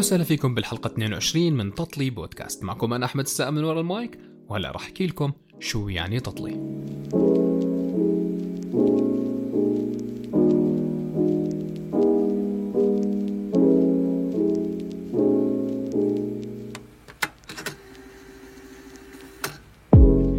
وسهلا 0.00 0.24
فيكم 0.24 0.54
بالحلقة 0.54 0.88
22 0.88 1.52
من 1.52 1.74
تطلي 1.74 2.10
بودكاست. 2.10 2.64
معكم 2.64 2.92
أنا 2.92 3.06
أحمد 3.06 3.24
السائم 3.24 3.54
من 3.54 3.64
ورا 3.64 3.80
المايك 3.80 4.18
وهلا 4.48 4.70
راح 4.70 4.82
أحكي 4.82 5.06
لكم 5.06 5.32
شو 5.58 5.88
يعني 5.88 6.20
تطلي. 6.20 6.52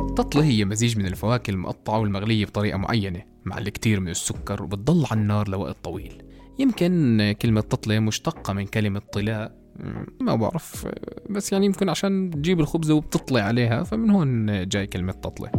التطلة 0.10 0.44
هي 0.44 0.66
مزيج 0.66 0.98
من 0.98 1.06
الفواكه 1.06 1.52
المقطعة 1.52 2.00
والمغلية 2.00 2.46
بطريقة 2.46 2.78
معينة 2.78 3.24
مع 3.46 3.58
الكثير 3.58 4.00
من 4.00 4.10
السكر 4.10 4.64
وبتضل 4.64 5.06
على 5.12 5.22
النار 5.22 5.50
لوقت 5.50 5.78
طويل. 5.84 6.31
يمكن 6.60 7.36
كلمة 7.42 7.62
تطلة 7.62 8.00
مشتقة 8.00 8.54
من 8.54 8.66
كلمة 8.66 9.02
طلاء 9.14 9.62
ما 10.22 10.36
بعرف 10.36 10.88
بس 11.30 11.52
يعني 11.52 11.66
يمكن 11.66 11.90
عشان 11.90 12.32
تجيب 12.32 12.60
الخبزة 12.60 12.94
وبتطلع 12.94 13.42
عليها 13.42 13.84
فمن 13.84 14.10
هون 14.10 14.68
جاي 14.68 14.88
كلمة 14.88 15.12
تطلة 15.12 15.52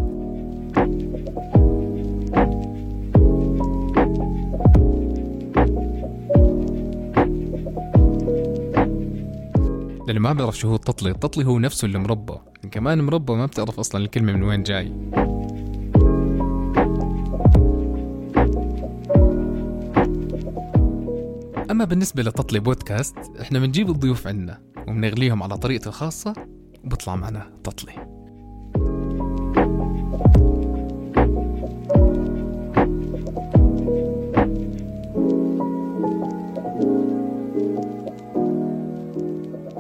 للي 10.09 10.21
ما 10.21 10.33
بيعرف 10.33 10.59
شو 10.59 10.69
هو 10.69 10.75
التطلي 10.75 11.11
التطلي 11.11 11.45
هو 11.45 11.59
نفسه 11.59 11.87
المربى 11.87 12.35
كمان 12.71 13.01
مربى 13.01 13.33
ما 13.33 13.47
بتعرف 13.47 13.79
أصلا 13.79 14.05
الكلمة 14.05 14.33
من 14.33 14.43
وين 14.43 14.63
جاي. 14.63 14.93
أما 21.73 21.85
بالنسبة 21.85 22.23
لتطلي 22.23 22.61
بودكاست 22.61 23.17
إحنا 23.41 23.59
بنجيب 23.59 23.91
الضيوف 23.91 24.27
عنا 24.27 24.63
وبنغليهم 24.89 25.43
على 25.43 25.57
طريقتي 25.57 25.89
الخاصة 25.89 26.35
وبطلع 26.85 27.17
معنا 27.17 27.51
تطلي. 27.65 27.93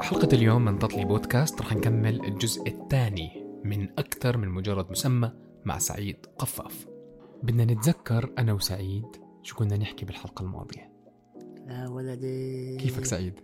حلقة 0.00 0.28
اليوم 0.32 0.64
من 0.64 0.78
تطلي 0.78 1.04
بودكاست 1.04 1.60
رح 1.60 1.72
نكمل 1.72 2.24
الجزء 2.24 2.68
الثاني 2.68 3.46
من 3.64 3.88
أكثر 3.98 4.36
من 4.36 4.48
مجرد 4.48 4.90
مسمى 4.90 5.32
مع 5.64 5.78
سعيد 5.78 6.16
قفاف. 6.38 6.86
بدنا 7.42 7.64
نتذكر 7.64 8.30
أنا 8.38 8.52
وسعيد 8.52 9.06
شو 9.42 9.56
كنا 9.56 9.76
نحكي 9.76 10.04
بالحلقة 10.04 10.42
الماضية. 10.42 10.91
يا 11.68 11.88
ولدي. 11.88 12.76
كيفك 12.76 13.04
سعيد؟ 13.04 13.40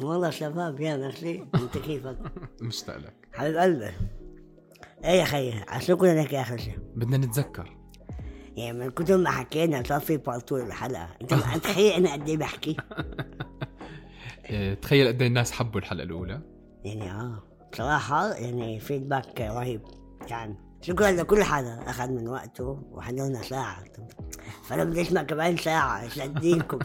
والله 0.00 0.30
تمام 0.30 0.80
يا 0.80 0.96
نخلي 0.96 1.46
أنت 1.54 1.78
كيفك؟ 1.78 2.18
مشتاق 2.62 2.96
لك 2.96 3.28
حبيب 3.32 3.56
قلبي. 3.56 3.90
إيه 5.04 5.10
يا 5.20 5.24
خيي 5.24 5.52
عشان 5.68 5.94
كنا 5.96 6.22
نحكي 6.22 6.40
اخر 6.40 6.56
شيء 6.56 6.78
بدنا 6.96 7.16
نتذكر. 7.16 7.76
يعني 8.56 8.78
من 8.78 8.90
كتر 8.90 9.16
ما 9.16 9.30
حكينا 9.30 9.82
صار 9.86 10.00
في 10.00 10.16
بارت 10.16 10.44
تو 10.44 10.62
للحلقة 10.62 11.08
أنت 11.22 11.34
تخيل 11.64 11.92
أنا 11.92 12.12
قد 12.12 12.28
إيه 12.28 12.36
بحكي. 12.36 12.76
آه، 14.46 14.74
تخيل 14.74 15.08
قد 15.08 15.20
إيه 15.22 15.28
الناس 15.28 15.52
حبوا 15.52 15.80
الحلقة 15.80 16.02
الأولى. 16.04 16.40
يعني 16.84 17.10
آه 17.10 17.42
بصراحه 17.72 18.34
يعني 18.34 18.80
feedback 18.80 19.40
رهيب. 19.40 19.80
كان 20.28 20.56
شكرا 20.86 21.10
لكل 21.10 21.44
حدا 21.44 21.90
أخذ 21.90 22.08
من 22.08 22.28
وقته 22.28 22.82
وحضرنا 22.92 23.42
ساعة. 23.42 23.84
فأنا 24.62 24.84
بدي 24.84 25.02
أسمع 25.02 25.22
كمان 25.22 25.56
ساعة 25.56 26.02
إيش 26.02 26.20
أديكم. 26.20 26.78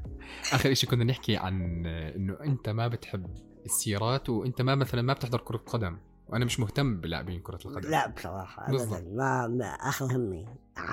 آخر 0.52 0.72
إشي 0.72 0.86
كنا 0.86 1.04
نحكي 1.04 1.36
عن 1.36 1.86
إنه 1.86 2.36
أنت 2.40 2.68
ما 2.68 2.88
بتحب 2.88 3.26
السيارات 3.64 4.28
وأنت 4.28 4.62
ما 4.62 4.74
مثلا 4.74 5.02
ما 5.02 5.12
بتحضر 5.12 5.38
كرة 5.38 5.56
قدم. 5.56 5.98
وأنا 6.28 6.44
مش 6.44 6.60
مهتم 6.60 7.00
بلاعبين 7.00 7.40
كرة 7.40 7.58
القدم. 7.64 7.90
لا 7.90 8.08
بصراحة. 8.08 8.68
ابدا. 8.68 9.04
ما, 9.12 9.48
ما 9.48 9.64
آخر 9.64 10.04
همي. 10.16 10.46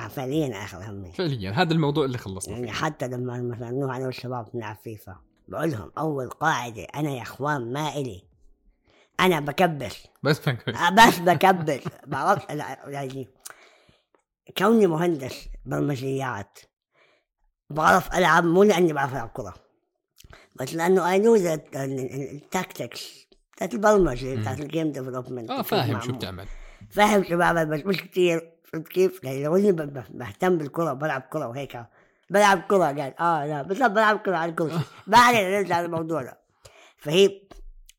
فعليا 0.09 0.64
آخر 0.64 0.92
همي. 0.92 1.12
فعليا. 1.12 1.52
هذا 1.52 1.74
الموضوع 1.74 2.06
اللي 2.06 2.18
خلصنا 2.18 2.53
يعني 2.56 2.72
حتى 2.72 3.08
لما 3.08 3.42
مثلا 3.42 3.72
نروح 3.72 3.96
أنا 3.96 4.06
والشباب 4.06 4.48
نلعب 4.53 4.78
فيفا 4.84 5.16
بقول 5.48 5.72
لهم 5.72 5.92
أول 5.98 6.30
قاعدة 6.30 6.84
أنا 6.84 7.09
يا 7.09 7.22
إخوان 7.22 7.74
ما 7.74 7.96
إلي. 7.96 8.29
أنا 9.19 9.40
بكبس 9.40 9.96
بس 10.24 10.40
فكرة 10.40 10.78
آه، 10.78 10.90
بس 10.90 11.19
بكبس 11.19 11.80
بعرف 12.07 12.46
يعني 12.88 13.28
كوني 14.57 14.88
مهندس 14.88 15.47
برمجيات 15.66 16.59
بعرف 17.69 18.13
ألعب 18.16 18.44
مو 18.46 18.63
لأني 18.63 18.94
بعرف 18.94 19.13
ألعب 19.13 19.30
كرة 19.34 19.53
بس 20.56 20.74
لأنه 20.74 21.12
I 21.12 21.20
know 21.20 21.36
ال 21.36 21.60
tactics 21.60 23.28
بتاعت 23.56 23.74
البرمجة. 23.74 24.35
بتاعت 24.35 24.59
ال 24.60 24.66
game 24.66 24.92
development 24.92 25.50
آه 25.50 25.62
فاهم 25.62 26.01
شو 26.01 26.12
بتعمل. 26.12 26.46
فاهم 26.91 27.24
شو 27.24 27.38
بعمل 27.38 27.66
بس 27.66 27.86
مش 27.86 27.97
كتير 27.97 28.51
فهمت 28.66 28.88
كيف؟ 28.88 29.24
يعني 29.24 29.44
لو 29.44 29.56
إني 29.56 29.72
بهتم 30.09 30.57
بالكرة 30.57 30.94
بلعب 30.94 31.22
كرة 31.22 31.47
وهيك. 31.47 31.80
بلعب 32.30 32.62
كرة 32.69 32.86
قال 32.86 33.19
آه 33.19 33.46
لا 33.46 33.62
بس 33.62 33.78
بلعب 33.78 34.18
كرة 34.19 34.38
على 34.38 34.50
الكرسي 34.51 34.80
ما 35.07 35.18
علينا 35.18 35.50
نرجع 35.57 35.81
للموضوع 35.81 36.22
ده 36.22 36.38
فهي 36.97 37.41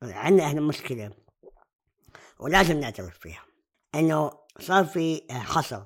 عندنا 0.02 0.46
إحنا 0.46 0.60
مشكلة 0.60 1.10
ولازم 2.38 2.80
نعترف 2.80 3.18
فيها 3.18 3.42
إنه 3.94 4.30
صار 4.60 4.84
في 4.84 5.22
حصر 5.30 5.82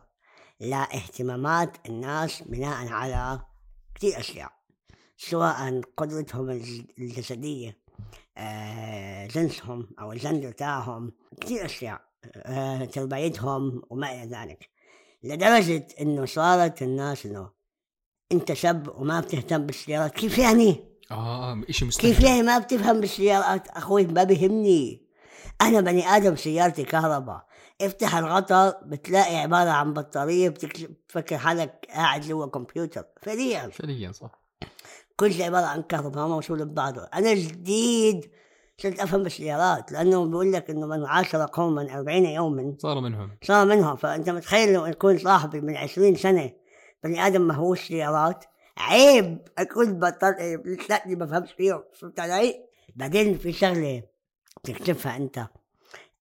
لاهتمامات 0.60 1.88
الناس 1.88 2.42
بناء 2.42 2.88
على 2.88 3.40
كثير 3.94 4.18
أشياء 4.20 4.52
سواء 5.16 5.80
قدرتهم 5.96 6.50
الج- 6.50 6.90
الجسدية 6.98 7.78
آه، 8.36 9.26
جنسهم 9.26 9.88
أو 10.00 10.12
الجندر 10.12 10.50
تاعهم 10.52 11.12
كثير 11.40 11.64
أشياء 11.64 12.00
آه، 12.36 12.84
تربيتهم 12.84 13.82
وما 13.90 14.12
إلى 14.12 14.30
ذلك 14.36 14.68
لدرجة 15.22 15.86
إنه 16.00 16.24
صارت 16.26 16.82
الناس 16.82 17.26
إنه 17.26 17.50
أنت 18.32 18.52
شاب 18.52 18.88
وما 19.00 19.20
بتهتم 19.20 19.66
بالسيارات 19.66 20.12
كيف 20.14 20.38
يعني؟ 20.38 20.93
آه 21.10 21.60
إشي 21.68 21.84
مستحيل 21.84 22.14
كيف 22.14 22.24
يعني 22.24 22.42
ما 22.42 22.58
بتفهم 22.58 23.00
بالسيارات 23.00 23.68
أخوي 23.68 24.06
ما 24.06 24.24
بيهمني. 24.24 25.04
أنا 25.62 25.80
بني 25.80 26.06
آدم 26.08 26.36
سيارتي 26.36 26.84
كهرباء. 26.84 27.46
افتح 27.80 28.16
الغطا 28.16 28.70
بتلاقي 28.86 29.36
عبارة 29.36 29.70
عن 29.70 29.92
بطارية 29.92 30.48
بتكتشف- 30.48 30.90
بتفكر 31.06 31.38
حالك 31.38 31.86
قاعد 31.90 32.20
جوا 32.20 32.46
كمبيوتر. 32.46 33.04
فعليا. 33.22 33.68
فعليا 33.72 34.12
صح. 34.12 34.42
كل 35.16 35.32
شيء 35.32 35.44
عبارة 35.46 35.66
عن 35.66 35.82
كهرباء 35.82 36.28
موصول 36.28 36.64
ببعضه. 36.64 37.08
أنا 37.14 37.34
جديد 37.34 38.30
صرت 38.78 39.00
أفهم 39.00 39.22
بالسيارات 39.22 39.92
لأنه 39.92 40.24
بيقول 40.24 40.52
لك 40.52 40.70
إنه 40.70 40.86
من 40.86 41.04
عاشر 41.06 41.46
قوما 41.52 41.94
أربعين 41.98 42.24
يوما. 42.26 42.74
صار 42.78 43.00
منهم. 43.00 43.30
صار 43.42 43.66
منهم. 43.66 43.96
فأنت 43.96 44.30
متخيل 44.30 44.72
لو 44.72 44.86
يكون 44.86 45.18
صاحبي 45.18 45.60
من 45.60 45.76
عشرين 45.76 46.16
سنة 46.16 46.50
بني 47.04 47.26
آدم 47.26 47.40
ما 47.42 47.54
هوش 47.54 47.88
سيارات. 47.88 48.44
عيب 48.78 49.48
أكون 49.58 49.98
بطل 49.98 50.34
لساتني 50.64 51.14
ما 51.16 51.24
بفهمش 51.24 51.52
فيه 51.52 51.84
فهمت 51.94 52.20
علي؟ 52.20 52.64
بعدين 52.96 53.38
في 53.38 53.52
شغلة 53.52 54.02
تكتشفها 54.62 55.16
أنت 55.16 55.46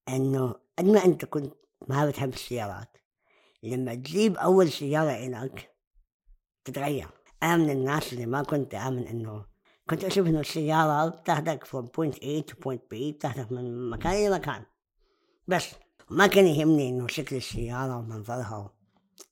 إنه 0.09 0.55
قد 0.79 0.85
ما 0.85 1.05
أنت 1.05 1.25
كنت 1.25 1.53
ما 1.87 2.05
بتحب 2.05 2.33
السيارات 2.33 2.97
لما 3.63 3.95
تجيب 3.95 4.37
أول 4.37 4.71
سيارة 4.71 5.11
إلك 5.11 5.75
تتغير 6.65 7.07
أنا 7.43 7.57
من 7.57 7.69
الناس 7.69 8.13
اللي 8.13 8.25
ما 8.25 8.43
كنت 8.43 8.75
آمن 8.75 9.07
إنه 9.07 9.45
كنت 9.89 10.03
أشوف 10.03 10.27
إنه 10.27 10.39
السيارة 10.39 11.09
بتاخدك 11.09 11.63
from 11.63 11.85
point 11.85 12.15
A 12.15 12.51
to 12.51 12.55
point 12.65 12.79
B 12.93 13.13
بتاخدك 13.13 13.51
من 13.51 13.89
مكان 13.89 14.13
إلى 14.13 14.29
مكان 14.29 14.65
بس 15.47 15.69
ما 16.09 16.27
كان 16.27 16.47
يهمني 16.47 16.89
إنه 16.89 17.07
شكل 17.07 17.35
السيارة 17.35 17.97
ومنظرها 17.97 18.73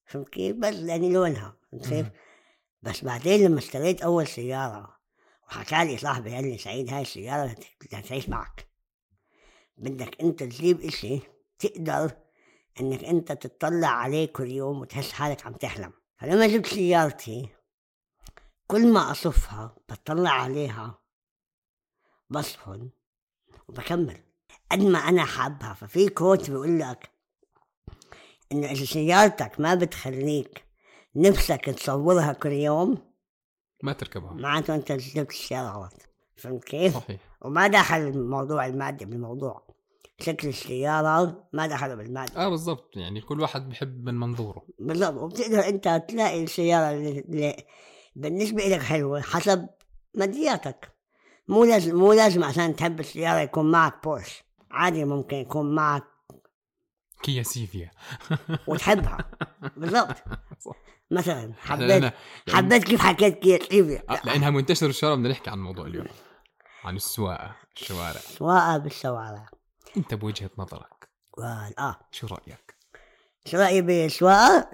فهمت 0.06 0.30
كيف؟ 0.30 0.56
بس 0.56 0.76
يعني 0.76 1.14
لونها 1.14 1.56
فهمت 1.72 1.88
كيف؟ 1.90 2.08
بس 2.82 3.04
بعدين 3.04 3.46
لما 3.46 3.60
اشتريت 3.60 4.02
أول 4.02 4.28
سيارة 4.28 4.98
وحكى 5.48 5.86
لي 5.86 5.98
صاحبي 5.98 6.36
قال 6.36 6.44
لي 6.44 6.58
سعيد 6.58 6.94
هاي 6.94 7.02
السيارة 7.02 7.56
هتعيش 7.94 8.30
معك. 8.30 8.68
بدك 9.78 10.22
أنت 10.22 10.44
تجيب 10.44 10.82
إشي 10.82 11.20
تقدر 11.60 12.12
إنك 12.82 13.04
أنت 13.04 13.32
تطلع 13.32 13.88
عليه 13.88 14.26
كل 14.26 14.52
يوم 14.52 14.80
وتحس 14.82 15.12
حالك 15.12 15.46
عم 15.46 15.54
تحلم. 15.54 15.94
فلما 16.18 16.48
جبت 16.48 16.68
سيارتي 16.68 17.50
كل 18.68 18.94
ما 18.94 19.12
أصفها 19.12 19.76
بطلع 19.90 20.32
عليها 20.32 21.02
بصفن 22.30 22.90
وبكمل. 23.68 24.24
قد 24.72 24.80
ما 24.80 25.00
أنا 25.00 25.26
حابها. 25.26 25.74
ففي 25.74 26.10
كوت 26.10 26.50
بيقول 26.50 26.80
لك 26.80 27.12
إنه 28.52 28.72
إذا 28.72 28.86
سيارتك 28.86 29.60
ما 29.60 29.76
بتخليك 29.76 30.71
نفسك 31.16 31.66
تصورها 31.66 32.34
كل 32.34 32.52
يوم؟ 32.52 32.98
ما 33.84 33.94
تركبها. 33.94 34.34
معناته 34.34 34.76
أنت 34.76 34.92
جبت 34.92 35.30
السيارة 35.30 35.70
غلط. 35.70 35.94
فهمت 36.38 36.64
كيف؟ 36.64 36.98
صحيح. 36.98 37.20
وما 37.42 37.68
دخل 37.68 37.96
الموضوع 37.96 38.66
المادي 38.66 39.06
بالموضوع. 39.06 39.68
شكل 40.20 40.48
السيارة 40.48 41.48
ما 41.54 41.68
دخل 41.68 41.96
بالمادة 41.98 42.46
آه 42.46 42.50
بالضبط. 42.50 42.98
يعني 42.98 43.22
كل 43.22 43.42
واحد 43.42 43.70
بحب 43.70 44.06
من 44.06 44.20
منظوره. 44.20 44.66
بالضبط. 44.80 45.22
وبتقدر 45.22 45.68
أنت 45.68 46.04
تلاقي 46.10 46.44
السيارة 46.44 46.92
اللي, 46.92 47.64
بالنسبة 48.16 48.64
لك 48.64 48.82
حلوة 48.82 49.22
حسب 49.22 49.70
مادياتك. 50.16 50.92
مو 51.48 51.64
لازم 51.64 51.96
مو 51.96 52.14
لازم 52.14 52.44
عشان 52.44 52.76
تحب 52.76 53.00
السيارة 53.00 53.40
يكون 53.40 53.72
معك 53.72 54.04
بورش. 54.04 54.44
عادي 54.72 55.06
ممكن 55.06 55.38
يكون 55.38 55.76
معك 55.76 56.04
كيا 57.24 57.44
سيفيا. 57.44 57.92
وتحبها. 58.68 59.18
بالضبط. 59.78 60.16
صح. 60.60 60.76
مثلا 61.12 61.54
حبيت 61.58 62.14
حبيت 62.50 62.84
كيف 62.84 63.02
حكيت 63.02 63.40
كيا 63.40 63.60
سيفيا 63.70 64.04
آه، 64.10 64.22
لأنها 64.26 64.50
منتشرة 64.50 64.88
الشوارع 64.88 65.16
بدنا 65.16 65.30
نحكي 65.30 65.50
عن 65.50 65.58
الموضوع 65.58 65.86
اليوم. 65.86 66.06
عن 66.84 66.96
السواقة 66.96 67.56
الشوارع. 67.78 68.20
سواقة 68.20 68.78
بالشوارع. 68.78 69.50
أنت 69.98 70.14
بوجهة 70.14 70.50
نظرك. 70.58 71.10
آه. 71.80 72.00
شو 72.12 72.28
رأيك؟ 72.28 72.76
شو 73.46 73.58
رأيي 73.58 73.82
بالسواقة؟ 73.82 74.70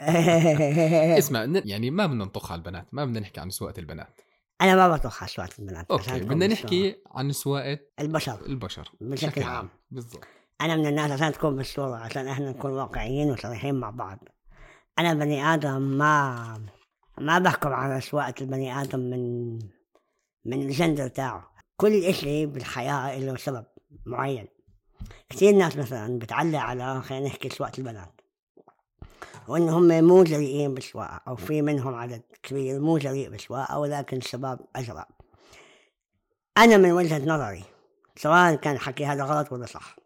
اسمع 1.18 1.60
يعني 1.64 1.90
ما 1.90 2.06
بدنا 2.06 2.24
نطخ 2.24 2.52
على 2.52 2.58
البنات 2.58 2.86
ما 2.92 3.04
بدنا 3.04 3.20
نحكي 3.20 3.40
عن 3.40 3.50
سواقة 3.50 3.80
البنات. 3.80 4.20
أنا 4.60 4.74
ما 4.74 4.96
بطبخ 4.96 5.22
على 5.22 5.30
سواقة 5.30 5.50
البنات 5.58 5.90
أوكي 5.90 6.20
بدنا. 6.20 6.46
نحكي 6.46 6.96
عن 7.06 7.32
سواقة 7.32 7.78
البشر. 8.00 8.46
البشر 8.46 8.92
بشكل 9.00 9.42
عام. 9.42 9.68
بالضبط. 9.90 10.24
أنا 10.60 10.76
من 10.76 10.86
الناس 10.86 11.10
عشان 11.10 11.32
تكون 11.32 11.56
بالصورة 11.56 11.96
عشان 11.96 12.28
إحنا 12.28 12.50
نكون 12.50 12.70
واقعيين 12.70 13.30
وصريحين 13.30 13.74
مع 13.74 13.90
بعض. 13.90 14.18
أنا 14.98 15.14
بني 15.14 15.54
آدم 15.54 15.80
ما 15.82 16.60
ما 17.18 17.38
بحكم 17.38 17.72
على 17.72 18.00
سواقة 18.00 18.34
البني 18.40 18.82
آدم 18.82 18.98
من 18.98 19.54
من 20.44 20.62
الجندر 20.62 21.08
تاعه. 21.08 21.50
كل 21.76 22.04
إشي 22.04 22.46
بالحياة 22.46 23.18
له 23.18 23.36
سبب 23.36 23.64
معين. 24.06 24.48
كثير 25.30 25.54
ناس 25.54 25.76
مثلا 25.76 26.18
بتعلق 26.18 26.58
على 26.58 27.02
خلينا 27.02 27.26
نحكي 27.26 27.48
سواقة 27.48 27.72
البنات. 27.78 28.20
وإن 29.48 29.68
هم 29.68 30.04
مو 30.04 30.24
جريئين 30.24 30.74
بالسواقة 30.74 31.20
أو 31.28 31.36
في 31.36 31.62
منهم 31.62 31.94
عدد 31.94 32.22
كبير 32.42 32.80
مو 32.80 32.98
جريء 32.98 33.30
بالسواقة 33.30 33.78
ولكن 33.78 34.16
الشباب 34.16 34.60
أجرأ 34.76 35.06
أنا 36.58 36.76
من 36.76 36.92
وجهة 36.92 37.24
نظري 37.24 37.64
سواء 38.16 38.54
كان 38.54 38.78
حكي 38.78 39.06
هذا 39.06 39.24
غلط 39.24 39.52
ولا 39.52 39.66
صح 39.66 39.96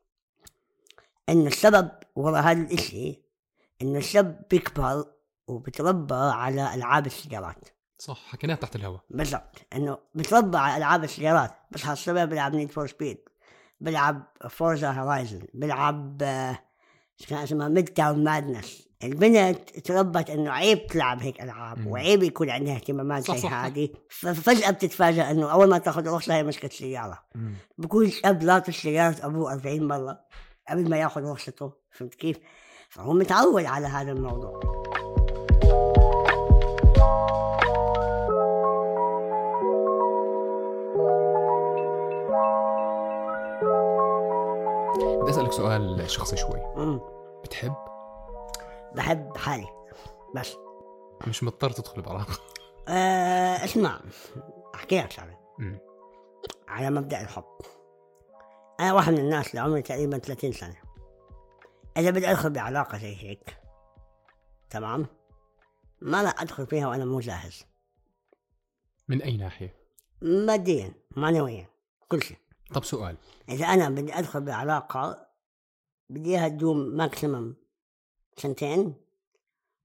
إن 1.28 1.46
السبب 1.46 1.90
وراء 2.16 2.42
هذا 2.42 2.60
الإشي 2.60 3.22
إنه 3.82 3.99
الشاب 3.99 4.43
بيكبر 4.50 5.05
وبتربى 5.46 6.14
على 6.14 6.75
ألعاب 6.75 7.06
السيارات 7.06 7.69
صح 7.99 8.26
حكيناها 8.26 8.56
تحت 8.56 8.76
الهواء 8.76 9.00
بالضبط 9.11 9.67
إنه 9.75 9.99
بتربى 10.14 10.58
على 10.58 10.76
ألعاب 10.76 11.05
السيارات 11.05 11.50
بصحى 11.70 11.93
الصبح 11.93 12.25
بيلعب 12.25 12.55
نيد 12.55 12.70
فور 12.70 12.87
سبيد 12.87 13.19
بيلعب 13.81 14.23
فورزا 14.50 14.90
هورايزن 14.90 15.43
بيلعب 15.55 16.23
شو 17.17 17.26
كان 17.29 17.38
اسمها 17.38 17.69
ميد 17.69 17.88
تاون 17.88 18.25
مادنس 18.25 18.88
البنت 19.05 19.79
تربت 19.79 20.31
إنه 20.31 20.50
عيب 20.50 20.87
تلعب 20.87 21.23
هيك 21.23 21.43
ألعاب 21.43 21.79
مم. 21.79 21.87
وعيب 21.87 22.23
يكون 22.23 22.50
عندها 22.50 22.75
اهتمامات 22.75 23.31
زي. 23.31 23.49
هذه 23.49 23.88
ففجأة 24.08 24.70
بتتفاجئ 24.70 25.31
إنه 25.31 25.52
أول 25.52 25.69
ما 25.69 25.79
تاخذ 25.79 26.08
رخصه 26.08 26.34
هي 26.34 26.43
مسكت 26.43 26.73
سيارة. 26.73 27.25
بكون 27.79 28.06
الاب 28.06 28.43
لاطش 28.43 28.82
سيارة 28.82 29.26
أبوه 29.26 29.52
40 29.52 29.88
مرة 29.88 30.20
قبل 30.69 30.90
ما 30.90 30.96
ياخذ 30.96 31.23
رخصته 31.23 31.73
فهمت 31.90 32.14
كيف؟ 32.14 32.38
فهو 32.92 33.12
متعود 33.12 33.64
على 33.64 33.86
هذا 33.86 34.12
الموضوع. 34.12 34.60
بدي 45.22 45.30
أسألك 45.30 45.52
سؤال 45.52 46.10
شخصي 46.10 46.36
شوي. 46.36 46.60
مم. 46.76 47.00
بتحب؟ 47.44 47.74
بحب 48.94 49.36
حالي. 49.36 49.68
بس. 50.34 50.56
مش 51.26 51.42
مضطر 51.42 51.70
تدخل 51.70 52.02
بعلاقه 52.02 52.38
آه 52.88 53.64
اسمع. 53.64 54.00
أحكي 54.74 55.00
لك 55.00 55.10
شغلة. 55.10 55.38
مم. 55.58 55.78
على 56.68 56.90
مبدأ 56.90 57.20
الحب. 57.20 57.44
أنا 58.80 58.92
واحد 58.92 59.12
من 59.12 59.18
الناس 59.18 59.50
اللي 59.50 59.60
عمري 59.60 59.82
تقريبا 59.82 60.18
30 60.18 60.52
سنة. 60.52 60.81
إذا 61.96 62.10
بدي 62.10 62.30
أدخل 62.30 62.50
بعلاقة 62.50 62.98
زي 62.98 63.16
هيك. 63.16 63.58
تمام؟ 64.70 65.06
ما 66.00 66.22
راح 66.22 66.40
أدخل 66.42 66.66
فيها 66.66 66.88
وأنا 66.88 67.04
مو 67.04 67.20
جاهز. 67.20 67.64
من 69.08 69.22
أي 69.22 69.36
ناحية؟ 69.36 69.76
ماديا 70.22 70.94
معنويا 71.16 71.68
كل 72.08 72.22
شيء. 72.22 72.38
طب 72.74 72.84
سؤال. 72.84 73.16
إذا 73.48 73.66
أنا 73.66 73.90
بدي 73.90 74.14
أدخل 74.14 74.40
بعلاقة 74.40 75.26
بدي 76.10 76.30
إياها 76.30 76.48
تدوم 76.48 76.76
maximum 76.76 77.54
سنتين 78.36 78.94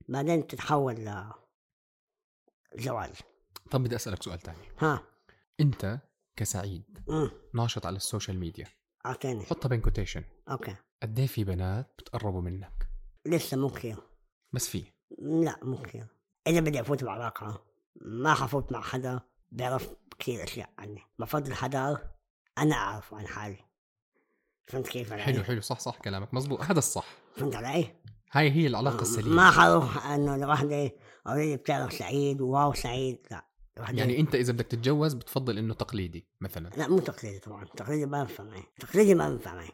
بعدين 0.07 0.47
تتحول 0.47 0.95
لزواج 2.75 3.15
طب 3.71 3.83
بدي 3.83 3.95
أسألك 3.95 4.23
سؤال 4.23 4.39
تاني. 4.39 4.71
ها. 4.79 5.03
أنت 5.59 5.99
كسعيد 6.35 7.03
امم 7.09 7.31
ناشط 7.53 7.85
على 7.85 7.95
ال 7.95 8.02
social 8.02 8.39
media. 8.39 8.67
أعطيني. 9.05 9.45
حطها 9.45 9.69
بين 9.69 9.81
quotation 9.81 10.23
okay. 10.49 10.75
قد 11.03 11.19
إيه 11.19 11.27
في 11.27 11.43
بنات 11.43 11.93
بتقربوا 11.99 12.41
منك؟ 12.41 12.89
لسه 13.25 13.57
مو 13.57 13.69
كثير. 13.69 13.97
بس 14.53 14.67
في. 14.67 14.83
لا 15.19 15.59
مو 15.63 15.81
كثير. 15.81 16.07
إذا 16.47 16.59
بدي 16.59 16.81
أفوت 16.81 17.03
بعلاقة 17.03 17.65
ما 17.95 18.33
حفوت 18.33 18.71
مع 18.71 18.81
حدا 18.81 19.19
بيعرف 19.51 19.89
كثير 20.19 20.43
أشياء 20.43 20.69
عني. 20.77 21.01
بفضل 21.19 21.53
حدا 21.53 21.97
أنا 22.57 22.75
أعرف 22.75 23.13
عن 23.13 23.27
حالي. 23.27 23.57
فهمت 24.67 24.87
كيف 24.87 25.13
علي؟ 25.13 25.21
حلو 25.21 25.43
حلو. 25.43 25.61
صح 25.61 25.79
صح 25.79 25.97
كلامك. 25.97 26.33
مزبوط 26.33 26.61
هذا 26.61 26.79
الصح. 26.79 27.05
فهمت 27.35 27.55
علي؟ 27.55 27.95
هاي 28.31 28.51
هي 28.51 28.67
العلاقة 28.67 29.01
السليمة. 29.01 29.35
ما 29.35 29.51
حروح 29.51 30.05
إنه 30.05 30.37
لوحدة 30.37 30.91
اوريدي 31.27 31.57
بتعرف 31.57 31.93
سعيد 31.93 32.41
وواو 32.41 32.73
سعيد. 32.73 33.27
لا 33.31 33.45
يعني 33.77 34.19
أنت 34.19 34.35
إذا 34.35 34.53
بدك 34.53 34.65
تتجوز 34.65 35.13
بتفضل 35.13 35.57
إنه 35.57 35.73
تقليدي 35.73 36.27
مثلا. 36.41 36.69
لا 36.69 36.87
مو 36.87 36.99
تقليدي 36.99 37.39
طبعا. 37.39 37.65
تقليدي 37.65 38.05
ما 38.05 38.23
بنفع 38.23 38.43
معي. 38.43 38.63
تقليدي 38.79 39.15
ما 39.15 39.29
بنفع 39.29 39.53
معي. 39.53 39.71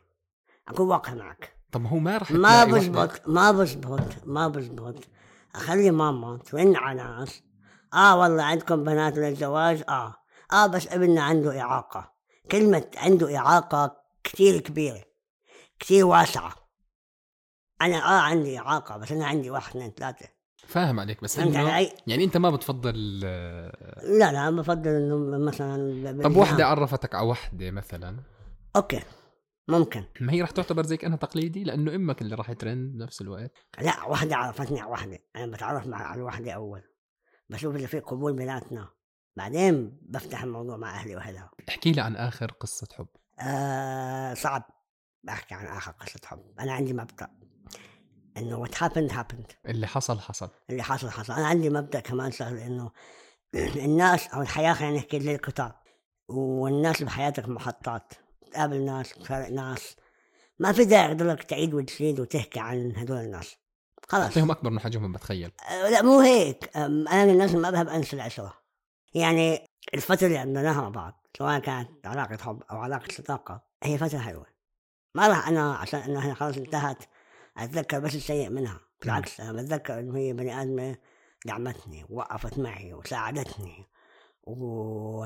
اكون 0.68 0.88
واقع 0.88 1.14
معك. 1.14 1.54
طب 1.72 1.82
ما 1.82 1.90
هو 1.90 1.98
ما 1.98 2.18
رح 2.18 2.32
ما 2.32 2.66
بزبط 2.66 3.28
ما 3.28 3.52
بزبط 3.52 4.26
ما 4.26 4.48
بزبط. 4.48 4.96
أخلي 5.56 5.92
ماما 5.92 6.38
ترن 6.38 6.76
على 6.76 7.04
ناس 7.04 7.44
آه 7.94 8.20
والله 8.20 8.44
عندكم 8.44 8.84
بنات 8.84 9.18
للزواج؟ 9.18 9.84
آه. 9.90 10.16
آه 10.54 10.68
بس 10.68 10.88
ابننا 10.88 11.24
عنده 11.24 11.62
إعاقة. 11.62 12.14
كلمة 12.52 12.86
عنده 12.98 13.38
إعاقة 13.38 13.98
كثير 14.24 14.60
كبيرة 14.60 15.04
كثير 15.80 16.06
واسعة. 16.06 16.54
أنا 17.82 17.96
آه 17.98 18.22
عندي 18.22 18.60
إعاقة 18.60 18.98
بس 18.98 19.12
أنا 19.12 19.26
عندي 19.26 19.50
واحد 19.50 19.70
اثنين 19.70 19.92
ثلاثة. 19.92 20.26
فاهم 20.68 21.00
عليك 21.00 21.24
بس 21.24 21.40
إنه 21.40 21.60
علي؟ 21.72 21.92
يعني 22.08 22.24
أنت 22.24 22.38
ما 22.38 22.50
بتفضل 22.50 23.20
لا 23.20 24.32
لا 24.32 24.50
بفضل 24.50 24.90
إنه 24.90 25.38
مثلا 25.38 26.22
طب 26.24 26.36
وحدة 26.36 26.66
عرفتك 26.66 27.16
على 27.16 27.28
وحدة 27.28 27.72
مثلا؟ 27.72 28.18
أوكي. 28.76 29.02
ممكن. 29.68 30.04
ما 30.22 30.34
هي 30.34 30.42
رح 30.42 30.52
تعتبر 30.52 30.86
زي 30.86 30.98
كأنها 30.98 31.18
تقليدي؟ 31.18 31.64
لأنه 31.64 31.96
إمك 31.96 32.22
اللي 32.22 32.36
راح 32.36 32.54
ترند 32.54 32.94
بنفس 32.98 33.22
الوقت. 33.22 33.52
لا 33.82 34.04
واحدة 34.04 34.36
عرفتني 34.36 34.80
على 34.80 34.92
واحدة. 34.92 35.20
أنا 35.36 35.52
بتعرف 35.52 35.88
مع 35.88 35.98
على 35.98 36.22
واحدة 36.22 36.52
أول. 36.52 36.82
بشوف 37.50 37.76
إذا 37.76 37.88
في 37.88 38.00
قبول 38.00 38.34
بيناتنا 38.34 38.90
بعدين 39.38 39.98
بفتح 40.02 40.44
الموضوع 40.44 40.78
مع 40.78 40.96
أهلي 40.96 41.16
وأهلها. 41.16 41.52
احكي 41.70 41.92
لي 41.92 42.02
عن 42.02 42.16
آخر 42.16 42.52
قصة 42.52 42.88
حب. 42.94 43.08
آه 43.40 44.34
صعب. 44.34 44.64
أحكي 45.30 45.56
عن 45.56 45.66
آخر 45.66 45.92
قصة 45.92 46.20
حب. 46.26 46.44
أنا 46.60 46.74
عندي 46.74 46.94
مبدأ. 46.94 47.30
إنه 48.38 48.66
what 48.66 48.70
happened 48.70 49.12
happened. 49.12 49.56
اللي 49.66 49.88
حصل 49.88 50.20
حصل. 50.20 50.50
اللي 50.70 50.84
حصل 50.84 51.10
حصل. 51.10 51.34
أنا 51.34 51.48
عندي 51.48 51.70
مبدأ 51.70 52.00
كمان 52.00 52.32
شغل 52.32 52.58
إنه 52.58 52.92
الناس 53.86 54.28
أو 54.28 54.42
الحياة 54.42 54.74
خلينا 54.74 54.98
نحكي 54.98 55.20
زي 55.20 55.36
القطار 55.36 55.76
والناس 56.28 57.04
بحياتك 57.04 57.50
محطات. 57.50 58.14
تقابل 58.54 58.86
ناس 58.86 59.10
تفارق 59.10 59.50
ناس. 59.50 59.96
ما 60.60 60.72
في 60.72 60.86
داعي 60.86 61.16
تضلك 61.16 61.44
تعيد 61.44 61.74
وتزيد 61.74 62.20
وتحكي 62.20 62.60
عن 62.60 62.94
هدول 62.96 63.18
الناس. 63.18 63.56
خلاص. 64.10 64.24
أعطيهم 64.24 64.52
أكبر 64.52 64.70
من 64.70 64.80
حجمهم 64.80 65.12
بتخيل. 65.12 65.52
أه، 65.70 65.90
لا 65.90 66.02
مو 66.02 66.20
هيك. 66.20 66.78
أنا 66.78 67.26
من 67.26 67.30
الناس 67.30 67.56
ما 67.56 67.70
بحب 67.70 67.88
أنسى 67.88 68.16
العشرة. 68.16 68.54
يعني 69.14 69.66
الفترة 69.94 70.28
اللي 70.28 70.40
قضيناها 70.40 70.82
مع 70.82 70.90
بعض 70.90 71.28
سواء 71.38 71.60
كانت 71.60 72.08
علاقة 72.08 72.38
حب 72.38 72.64
أو 72.72 72.78
علاقة 72.78 73.08
صداقة 73.12 73.64
هي 73.84 73.98
فترة 73.98 74.20
حلوة. 74.20 74.46
ما 75.16 75.28
راح 75.28 75.48
أنا 75.48 75.76
عشان 75.76 76.00
إنه 76.00 76.20
هي 76.20 76.36
خلاص 76.36 76.58
انتهت 76.58 76.98
أتذكر 77.58 78.00
بس 78.00 78.16
السيء 78.16 78.50
منها. 78.50 78.80
بالعكس 79.02 79.40
أنا 79.40 79.54
بتذكر 79.54 80.00
إنه 80.00 80.18
هي 80.18 80.34
بني 80.34 80.62
آدمة 80.62 80.96
دعمتني 81.46 82.06
ووقفت 82.10 82.60
معي 82.60 82.94
وساعدتني 82.94 83.88
و 84.44 85.26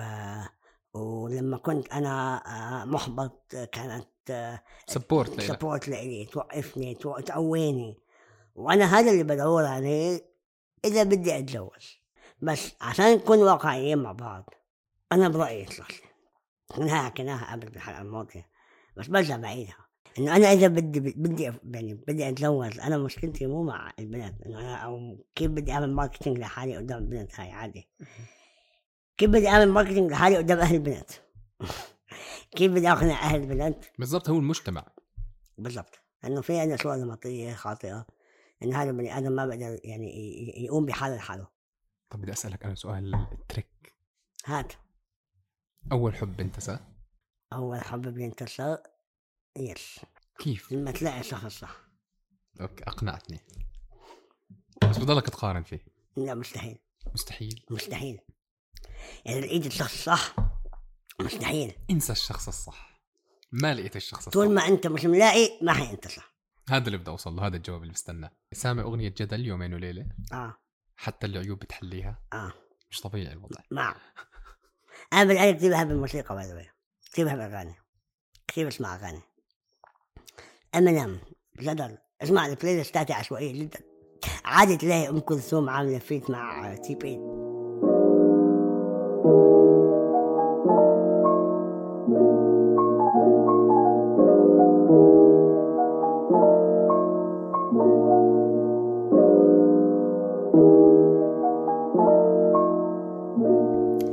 ولما 0.94 1.58
كنت 1.58 1.92
أنا 1.94 2.36
آه، 2.82 2.86
محبط 2.86 3.56
كانت 3.72 4.08
آه، 4.30 4.64
support 4.88 5.30
لك 5.30 5.42
support 5.42 5.88
لإلي 5.88 6.26
توقفني 6.26 6.96
تو- 6.96 7.20
تقويني. 7.20 7.98
وأنا 8.56 8.86
هذا 9.00 9.12
اللي 9.12 9.24
بدور 9.24 9.66
عليه 9.66 10.22
إذا 10.86 11.04
بدي 11.04 11.38
أتجوز. 11.38 11.98
بس 12.42 12.72
عشان 12.82 13.14
نكون 13.16 13.38
واقعيين 13.38 13.98
مع 13.98 14.12
بعض 14.12 14.50
أنا 15.12 15.30
برأيي 15.30 15.64
الشخصي 15.68 16.02
إنها 16.78 17.02
حكيناها 17.04 17.52
قبل 17.52 17.70
بالحلقة 17.70 18.02
الماضيه 18.02 18.48
بس 18.98 19.08
برجع 19.08 19.38
بعيدها 19.38 19.78
إنه 20.20 20.36
أنا 20.36 20.52
إذا 20.52 20.68
بدي 20.68 21.00
بدي 21.00 21.44
يعني 21.44 21.94
بدي 21.94 22.30
أتجوز 22.30 22.80
أنا 22.80 22.98
مشكلتي 22.98 23.46
مو 23.48 23.64
مع 23.64 23.94
البنت 24.00 24.42
إنه 24.46 24.60
أنا 24.60 24.76
أو 24.76 25.18
كيف 25.36 25.52
بدي 25.52 25.72
أعمل 25.72 25.94
marketing 25.94 26.38
لحالي 26.38 26.78
قدام 26.78 26.98
البنت 26.98 27.40
هاي 27.40 27.52
عادي. 27.52 27.90
كيف 29.18 29.30
بدي 29.30 29.48
أعمل 29.48 29.70
marketing 29.70 30.12
لحالي 30.12 30.38
قدام 30.38 30.60
أهل 30.60 30.76
البنات؟ 30.76 31.12
كيف 32.58 32.72
بدي 32.72 32.92
أقنع 32.92 33.24
أهل 33.24 33.42
البنات؟ 33.42 33.86
بالضبط 34.00 34.30
هو 34.30 34.40
المجتمع. 34.40 34.88
بالضبط. 35.58 36.00
لأنه 36.24 36.42
في 36.42 36.60
عندنا 36.60 36.78
صور 36.78 36.96
نمطيه 36.96 37.54
خاطئة؟ 37.54 38.06
ان 38.64 38.74
هذا 38.74 38.90
البني 38.90 39.18
آدم 39.18 39.32
ما 39.32 39.46
بقدر 39.46 39.80
يعني 39.84 40.66
يقوم 40.66 40.86
بحاله 40.86 41.16
لحاله. 41.16 41.48
طب 42.10 42.22
بدي 42.22 42.32
أسألك 42.32 42.64
أنا 42.64 42.76
سؤال 42.76 43.28
trick. 43.50 43.96
هات. 44.46 44.74
أول 45.92 46.16
حب 46.16 46.42
انتسى 46.42 46.80
أول 47.54 47.82
حب 47.82 48.02
بينتسى 48.02 48.78
yes. 49.58 50.00
كيف؟ 50.40 50.72
لما 50.72 50.92
تلاقي 50.92 51.20
الشخص 51.20 51.46
الصح 51.46 51.88
okay 52.62 52.84
أقنعتني. 52.84 53.40
بس 54.90 54.98
بضلك 54.98 55.30
تقارن 55.30 55.64
فيه. 55.64 55.86
لا 56.18 56.36
مستحيل. 56.36 56.78
مستحيل. 57.14 57.66
مستحيل. 57.72 58.20
يعني 59.26 59.42
لقيت 59.42 59.66
الشخص 59.66 59.94
الصح. 59.94 60.36
مستحيل. 61.22 61.74
انسى 61.90 62.12
الشخص 62.12 62.48
الصح. 62.48 63.02
ما 63.52 63.74
لقيت 63.74 63.96
الشخص 63.96 64.28
الصح. 64.28 64.32
طول 64.32 64.54
ما 64.54 64.68
انت 64.68 64.88
مش 64.88 65.06
ملاقي 65.06 65.60
ما 65.62 65.74
حينتصر 65.74 66.34
هذا 66.70 66.86
اللي 66.88 66.98
بدي 66.98 67.12
اوصل 67.12 67.36
له 67.36 67.48
هذا 67.48 67.58
الجواب 67.58 67.82
اللي 67.82 67.94
بستناه 67.94 68.32
سامع 68.52 68.84
أغنية 68.84 69.14
جدل 69.18 69.46
يومين 69.46 69.74
وليلة. 69.74 70.06
آه. 70.34 70.58
حتى 70.96 71.28
العيوب 71.28 71.60
بتحليها. 71.60 72.20
آه. 72.34 72.54
مش 72.92 73.02
طبيعي 73.02 73.34
الوضع. 73.34 73.62
مع 73.72 73.96
أنا 75.14 75.24
بالآلة 75.24 75.52
كثير 75.52 75.72
بحب 75.72 75.92
الموسيقى 75.92 76.36
باي 76.36 76.46
ذا 76.46 76.66
كثير 77.12 77.26
بحب 77.26 77.38
الأغاني. 77.38 77.76
كثير 78.48 78.68
بسمع 78.68 78.96
أغاني. 78.96 79.22
امينيم 80.76 81.20
جدل. 81.60 81.98
اسمع 82.22 82.46
ال 82.46 82.78
playlist 82.78 82.94
تاعتي 82.94 83.14
عشوائية 83.14 83.64
جدا. 83.64 83.80
عادي 84.46 84.78
تلاقي 84.78 85.10
أم 85.10 85.20
كلثوم 85.20 85.70
عاملة 85.70 86.00
feat 86.00 86.30
مع 86.30 86.76
تي 86.76 86.96
بي 86.96 87.20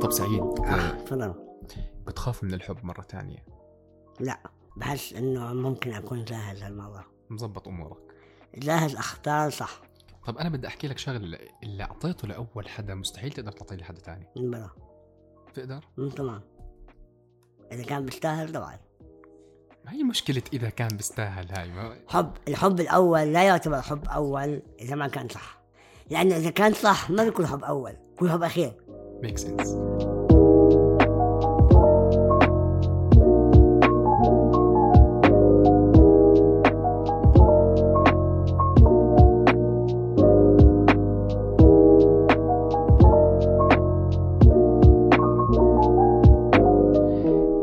طب 0.05 0.11
سعيد 0.11 0.41
آه، 0.41 0.91
تفضل. 0.91 1.33
بتخاف 2.07 2.43
من 2.43 2.53
الحب 2.53 2.85
مرة 2.85 3.01
تانية 3.01 3.45
لا 4.19 4.39
بحس 4.77 5.13
إنه 5.13 5.53
ممكن 5.53 5.93
أكون 5.93 6.23
جاهز 6.23 6.63
هالمره 6.63 7.05
مزبط 7.29 7.67
أمورك. 7.67 7.97
جاهز 8.55 8.95
أختار 8.95 9.49
صح. 9.49 9.81
طب 10.27 10.37
أنا 10.37 10.49
بدي 10.49 10.67
أحكي 10.67 10.87
لك 10.87 10.97
شغلة 10.97 11.39
اللي 11.63 11.83
أعطيته 11.83 12.27
لأول 12.27 12.69
حدا 12.69 12.95
مستحيل 12.95 13.31
تقدر 13.31 13.51
تعطيه 13.51 13.75
لحدا 13.75 13.99
تاني. 13.99 14.27
من 14.37 14.51
برا 14.51 14.71
تقدر 15.53 15.83
تمام. 16.15 16.41
إذا 17.71 17.83
كان 17.83 18.05
بيستاهل 18.05 18.53
طبعا. 18.53 18.79
ما 19.85 19.91
هي 19.91 20.03
مشكلة 20.03 20.43
إذا 20.53 20.69
كان 20.69 20.87
بيستاهل 20.87 21.51
هاي 21.51 21.69
ما 21.69 21.97
حب 22.07 22.31
الحب 22.47 22.79
الأول 22.79 23.33
لا 23.33 23.43
يعتبر 23.43 23.81
حب 23.81 24.07
أول 24.07 24.61
إذا 24.79 24.95
ما 24.95 25.07
كان 25.07 25.27
صح. 25.27 25.61
لأنه 26.09 26.37
إذا 26.37 26.49
كان 26.49 26.73
صح 26.73 27.09
ما 27.09 27.23
بيكون 27.23 27.47
حب 27.47 27.63
أول 27.63 27.97
بيكون 28.11 28.31
حب 28.31 28.43
أخير. 28.43 28.85
ميك 29.23 29.37
سنس 29.37 29.75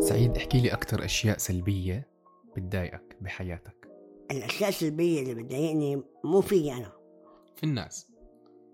سعيد 0.01 0.37
احكي 0.37 0.61
لي 0.61 0.73
أكثر 0.73 1.05
أشياء 1.05 1.39
سلبية 1.39 2.09
بتضايقك 2.57 3.17
بحياتك. 3.21 3.89
الأشياء 4.31 4.69
السلبية 4.69 5.23
اللي 5.23 5.35
بتضايقني 5.35 6.03
مو 6.25 6.41
فيي 6.41 6.73
أنا. 6.73 6.93
في 7.57 7.65
الناس. 7.65 8.12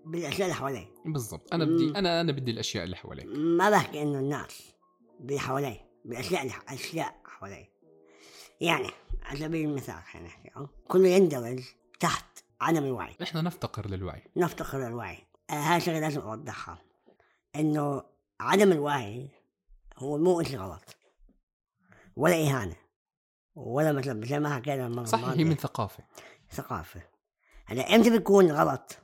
بالأشياء 0.05 0.41
اللي 0.41 0.53
حوالي 0.53 0.87
بالضبط. 1.05 1.53
أنا 1.53 1.65
بدي. 1.65 1.89
أنا 1.95 2.21
أنا 2.21 2.31
بدي 2.31 2.51
الأشياء 2.51 2.83
اللي 2.83 2.95
حواليك. 2.95 3.25
ما 3.35 3.69
بحكي 3.69 4.01
إنه 4.01 4.19
الناس 4.19 4.73
باللي 5.19 5.39
حوالي 5.39 5.81
بالأشياء 6.05 6.41
اللي 6.41 6.53
أشياء 6.69 7.21
حوالي 7.25 7.69
يعني 8.61 8.89
على 9.23 9.39
سبيل 9.39 9.69
المثال 9.69 10.03
خلينا 10.03 10.27
نحكي؟ 10.27 10.51
كله 10.87 11.07
يندرج 11.07 11.63
تحت 11.99 12.25
عدم 12.61 12.83
الوعي. 12.85 13.15
إحنا 13.23 13.41
نفتقر 13.41 13.87
للوعي. 13.87 14.23
نفتقر 14.35 14.77
للوعي. 14.77 15.17
آه 15.49 15.53
هاي 15.53 15.81
شغلة 15.81 15.99
لازم 15.99 16.21
أوضحها. 16.21 16.81
إنه 17.55 18.03
عدم 18.39 18.71
الوعي 18.71 19.29
هو 19.97 20.17
مو 20.17 20.43
شيء 20.43 20.59
غلط 20.59 20.97
ولا 22.15 22.35
إهانة 22.35 22.75
ولا 23.55 23.91
مثلا 23.91 24.25
زي 24.25 24.39
ما 24.39 24.55
حكينا 24.55 24.87
المره 24.87 25.05
صح 25.05 25.23
هي 25.23 25.43
من 25.43 25.55
ثقافة. 25.55 26.03
ثقافة. 26.51 27.01
هلا 27.65 27.95
إمتى 27.95 28.09
بيكون 28.09 28.51
غلط؟ 28.51 28.97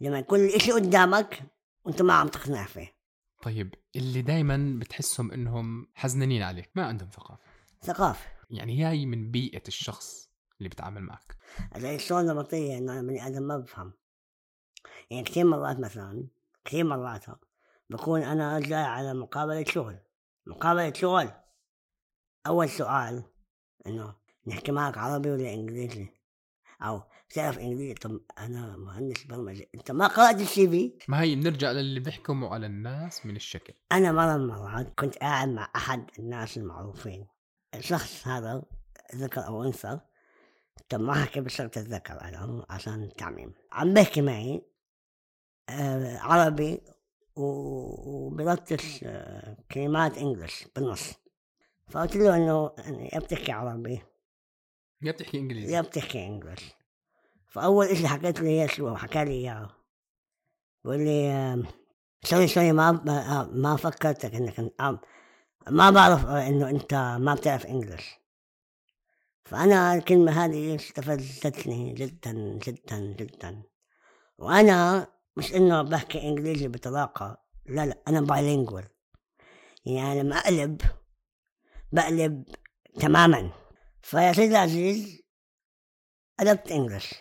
لما 0.00 0.18
يكون 0.18 0.40
الإشي 0.40 0.72
قدامك 0.72 1.42
وأنت 1.84 2.02
ما 2.02 2.14
عم 2.14 2.28
تقنع 2.28 2.66
فيه. 2.66 2.98
طيب 3.42 3.74
اللي 3.96 4.22
دائما 4.22 4.78
بتحسهم 4.80 5.32
إنهم 5.32 5.88
حزنانين 5.94 6.42
عليك 6.42 6.70
ما 6.74 6.86
عندهم 6.86 7.08
ثقافة. 7.08 7.42
ثقافة. 7.82 8.30
يعني 8.50 8.84
هاي 8.84 9.06
من 9.06 9.30
بيئة 9.30 9.62
الشخص 9.68 10.30
اللي 10.58 10.68
بتعامل 10.68 11.02
معك. 11.02 11.36
زي 11.76 11.94
الشغل 11.94 12.26
نمطية 12.26 12.78
إنه 12.78 12.92
أنا 12.92 13.02
بني 13.02 13.26
آدم 13.26 13.42
ما 13.42 13.58
بفهم. 13.58 13.92
يعني 15.10 15.24
كثير 15.24 15.44
مرات 15.44 15.80
مثلا 15.80 16.28
كثير 16.64 16.84
مرات 16.84 17.24
بكون 17.90 18.22
أنا 18.22 18.60
جاي 18.60 18.82
على 18.82 19.14
مقابلة 19.14 19.64
شغل. 19.64 19.98
مقابلة 20.46 20.92
شغل. 20.92 21.30
أول 22.46 22.68
سؤال 22.68 23.24
إنه 23.86 24.14
نحكي 24.46 24.72
معك 24.72 24.98
عربي 24.98 25.30
ولا 25.30 25.54
إنجليزي؟ 25.54 26.08
أو 26.82 27.02
بتعرف 27.30 27.58
إنجليزي 27.58 27.94
طب 27.94 28.20
أنا 28.38 28.76
مهندس 28.76 29.24
برمجة 29.24 29.68
أنت 29.74 29.90
ما 29.90 30.06
قرأت 30.06 30.40
السي 30.40 30.68
في 30.68 30.92
ما 31.08 31.20
هي 31.22 31.34
بنرجع 31.34 31.70
للي 31.72 32.00
بيحكموا 32.00 32.48
على 32.48 32.66
الناس 32.66 33.26
من 33.26 33.36
الشكل. 33.36 33.74
أنا 33.92 34.12
مرة 34.12 34.36
من 34.36 34.42
المرات 34.42 34.92
كنت 34.98 35.16
قاعد 35.18 35.48
مع 35.48 35.70
أحد 35.76 36.10
الناس 36.18 36.56
المعروفين. 36.56 37.26
الشخص 37.74 38.28
هذا 38.28 38.62
ذكر 39.14 39.46
أو 39.46 39.64
أنثى 39.64 40.00
طب 40.88 41.00
ما 41.00 41.14
حكي 41.14 41.40
بشرط 41.40 41.78
الذكر 41.78 42.20
أنا 42.20 42.66
عشان 42.70 43.02
التعميم. 43.02 43.52
عم 43.72 43.94
بحكي 43.94 44.20
معي 44.22 44.62
آه 45.68 46.18
عربي 46.18 46.80
و- 47.36 48.26
وبلطش 48.26 49.00
آه 49.04 49.56
كلمات 49.72 50.18
انجلش 50.18 50.64
بالنص. 50.76 51.12
فقلت 51.90 52.16
له 52.16 52.36
إنه 52.36 52.70
يعني 52.78 53.10
يا 53.12 53.18
بتحكي 53.18 53.52
عربي. 53.52 54.00
يا 55.02 55.12
بتحكي 55.12 55.38
إنجليزي. 55.38 55.74
يا 55.74 55.80
بتحكي 55.80 56.26
English 56.26 56.74
فأول 57.48 57.86
إشي 57.86 58.08
حكيت 58.08 58.40
اياه 58.40 58.66
شو 58.66 58.94
حكى 58.96 59.24
لي 59.24 59.30
إياه. 59.30 59.70
بقول 60.84 60.98
لي 60.98 61.64
sorry 62.24 62.48
sorry 62.48 62.72
ما 62.72 62.92
ما- 63.52 63.76
فكرتك 63.76 64.34
إنك 64.34 64.72
ما 65.70 65.90
بعرف 65.90 66.26
إنه 66.26 66.70
أنت 66.70 66.94
ما 67.20 67.34
بتعرف 67.34 67.66
English. 67.66 68.14
فأنا 69.44 69.94
الكلمة 69.94 70.44
هذه 70.44 70.74
استفزتني 70.76 71.92
جدا 71.92 72.32
جدا 72.32 72.98
جدا. 72.98 73.62
وأنا 74.38 75.06
مش 75.36 75.54
إنه 75.54 75.82
بحكي 75.82 76.22
إنجليزي 76.22 76.68
بطلاقة 76.68 77.38
لا 77.66 77.86
لا 77.86 77.98
أنا 78.08 78.20
bilingual 78.20 78.84
يعني 79.86 80.20
لما 80.22 80.36
أقلب 80.36 80.80
بقلب 81.92 82.44
تماما. 83.00 83.50
فيا 84.02 84.32
سيدي 84.32 84.52
العزيز 84.52 85.22
قلبت 86.40 86.72
English. 86.72 87.14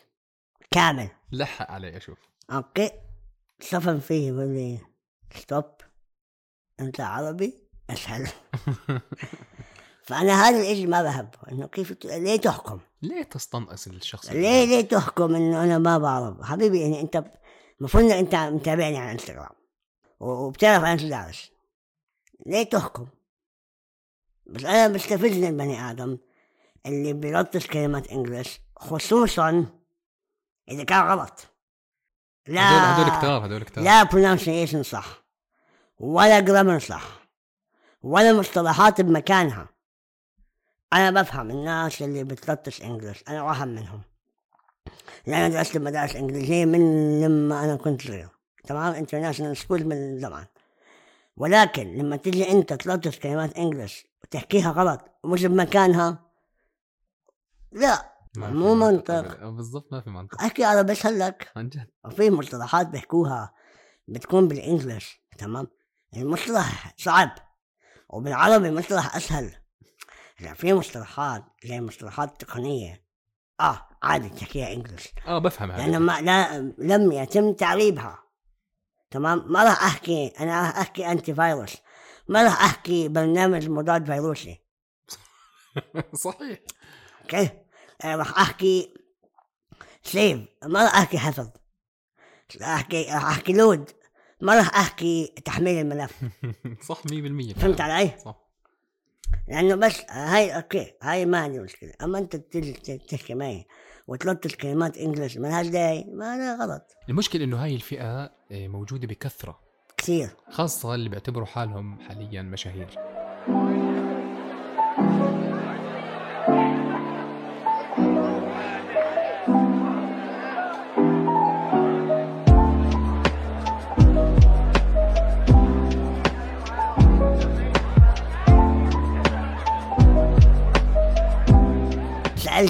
كامل 0.71 1.09
لحق 1.31 1.71
علي 1.71 1.97
أشوف. 1.97 2.17
okay. 2.51 2.91
صفن 3.61 3.99
فيه 3.99 4.31
بيقول 4.31 4.47
لي 4.47 4.79
stop 5.35 5.65
أنت 6.79 7.01
عربي؟ 7.01 7.53
أسهل. 7.89 8.27
فأنا 10.07 10.33
هذا 10.33 10.59
الإشي 10.59 10.87
ما 10.87 11.03
بحبه 11.03 11.37
إنه 11.51 11.67
كيف 11.67 12.05
ليه 12.05 12.37
تحكم؟ 12.37 12.79
ليه 13.01 13.23
تستنقص 13.23 13.87
الشخص 13.87 14.29
ليه 14.29 14.65
ليه 14.65 14.81
تحكم 14.81 15.35
إنه 15.35 15.63
أنا 15.63 15.77
ما 15.77 15.97
بعرف 15.97 16.41
حبيبي 16.41 16.81
يعني 16.81 17.01
أنت 17.01 17.23
المفروض 17.79 18.11
أنت 18.11 18.35
متابعني 18.35 18.97
على 18.97 19.11
إنستغرام 19.11 19.55
وبتعرف 20.19 20.83
أنا 20.83 20.97
شو 20.97 21.07
دارس 21.07 21.51
ليه 22.45 22.63
تحكم؟ 22.63 23.07
بس 24.45 24.63
أنا 24.63 24.87
بستفزني 24.87 25.49
البني 25.49 25.91
آدم 25.91 26.17
اللي 26.85 27.13
بيلطش 27.13 27.67
كلمات 27.67 28.07
انجلش 28.07 28.59
خصوصا 28.75 29.65
إذا 30.69 30.83
كان 30.83 31.07
غلط. 31.07 31.47
لا 32.47 32.95
هدول 32.95 33.17
كتار 33.17 33.45
هدول 33.45 33.63
كتار. 33.63 33.83
لا 33.83 34.05
pronunciation 34.05 34.81
صح. 34.81 35.23
ولا 35.99 36.39
جرامر 36.39 36.79
صح. 36.79 37.19
ولا 38.01 38.33
مصطلحات 38.33 39.01
بمكانها. 39.01 39.69
أنا 40.93 41.21
بفهم 41.21 41.49
الناس 41.49 42.01
اللي 42.01 42.23
بتلطش 42.23 42.81
إنجلش 42.81 43.23
أنا 43.27 43.43
واحد 43.43 43.67
منهم. 43.67 44.01
لأن 45.25 45.51
درست 45.51 45.77
مدارس 45.77 46.15
إنجليزية 46.15 46.65
من 46.65 47.21
لما 47.21 47.63
أنا 47.63 47.75
كنت 47.75 48.01
صغير. 48.01 48.29
تمام؟ 48.63 48.93
international 48.93 49.57
school 49.57 49.85
من 49.85 50.19
زمان. 50.19 50.45
ولكن 51.37 51.97
لما 51.97 52.15
تيجي 52.15 52.51
أنت 52.51 52.73
تلطش 52.73 53.19
كلمات 53.19 53.57
English 53.57 54.05
وتحكيها 54.23 54.71
غلط 54.71 55.01
مش 55.23 55.45
بمكانها 55.45 56.19
لا. 57.71 58.16
مو 58.37 58.75
منطق. 58.75 59.13
أبداً. 59.13 59.49
بالضبط 59.49 59.93
ما 59.93 60.01
في 60.01 60.09
منطق. 60.09 60.41
أحكي 60.41 60.63
على 60.63 60.83
بسهلك 60.83 61.51
عن 61.55 61.69
جد. 61.69 61.89
وفي 62.05 62.29
مصطلحات 62.31 62.87
بيحكوها 62.87 63.53
بتكون 64.07 64.47
بال 64.47 64.64
English 64.64 65.21
تمام؟ 65.37 65.67
المصطلح 66.17 66.93
صعب 66.97 67.29
وبالعربي 68.09 68.71
مصطلح 68.71 69.15
أسهل. 69.15 69.55
لا 70.39 70.53
في 70.53 70.73
مصطلحات 70.73 71.43
زي 71.65 71.81
مصطلحات 71.81 72.41
تقنية 72.41 73.03
آه 73.59 73.89
عادي 74.03 74.29
تحكيها 74.29 74.73
English. 74.73 75.13
آه 75.27 75.39
بفهم 75.39 75.71
لأنه 75.71 75.99
ما 75.99 76.21
لا 76.21 76.59
لم 76.77 77.11
يتم 77.11 77.53
تعريبها 77.53 78.23
تمام؟ 79.11 79.51
ما 79.51 79.63
راح 79.63 79.83
أحكي 79.85 80.27
أنا 80.39 80.61
راح 80.61 80.77
أحكي 80.77 81.11
antivirus 81.11 81.77
ما 82.27 82.43
راح 82.43 82.63
أحكي 82.63 83.07
برنامج 83.07 83.69
مضاد 83.69 84.05
فيروسي. 84.05 84.61
صحيح. 86.25 86.59
okay 87.21 87.41
آه، 87.43 87.66
راح 88.05 88.39
أحكي 88.39 88.93
save 90.03 90.39
ما 90.65 90.83
راح 90.83 90.95
أحكي 90.95 91.17
حفظ 91.17 91.49
راح 92.61 92.69
أحكي 92.69 93.03
راح 93.03 93.25
أحكي 93.25 93.53
load. 93.53 93.91
ما 94.41 94.55
راح 94.55 94.75
أحكي 94.77 95.33
تحميل 95.45 95.77
الملف. 95.77 96.21
صح 96.89 97.01
100% 97.01 97.59
فهمت 97.59 97.81
علي؟ 97.81 98.11
صح. 98.25 98.35
لأنه 99.47 99.75
بس 99.75 100.01
هاي 100.09 100.55
أوكي 100.55 100.93
هاي 101.01 101.25
ما 101.25 101.37
عندي 101.39 101.59
مشكلة. 101.59 101.93
أما 102.03 102.19
أنت 102.19 102.35
تحكي 103.09 103.33
معي 103.33 103.65
وتلطش 104.07 104.55
كلمات 104.55 104.97
إنجلش 104.97 105.37
ما 105.37 105.47
لهاش 105.47 105.67
داعي 105.67 106.03
ما 106.03 106.35
هذا 106.35 106.55
غلط. 106.65 106.95
المشكلة 107.09 107.43
إنه 107.43 107.63
هاي 107.63 107.75
الفئة 107.75 108.23
آه، 108.51 108.67
موجودة 108.67 109.07
بكثرة. 109.07 109.59
كثير. 109.97 110.29
خاصة 110.49 110.95
اللي 110.95 111.09
بيعتبروا 111.09 111.45
حالهم 111.45 111.99
حاليا 111.99 112.41
مشاهير. 112.41 112.89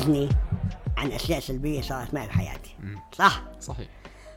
سالتني 0.07 0.29
عن 0.97 1.11
أشياء 1.11 1.39
سلبية 1.39 1.81
صارت 1.81 2.13
معي 2.13 2.27
بحياتي. 2.27 2.75
صح؟ 3.13 3.43
صحيح. 3.59 3.87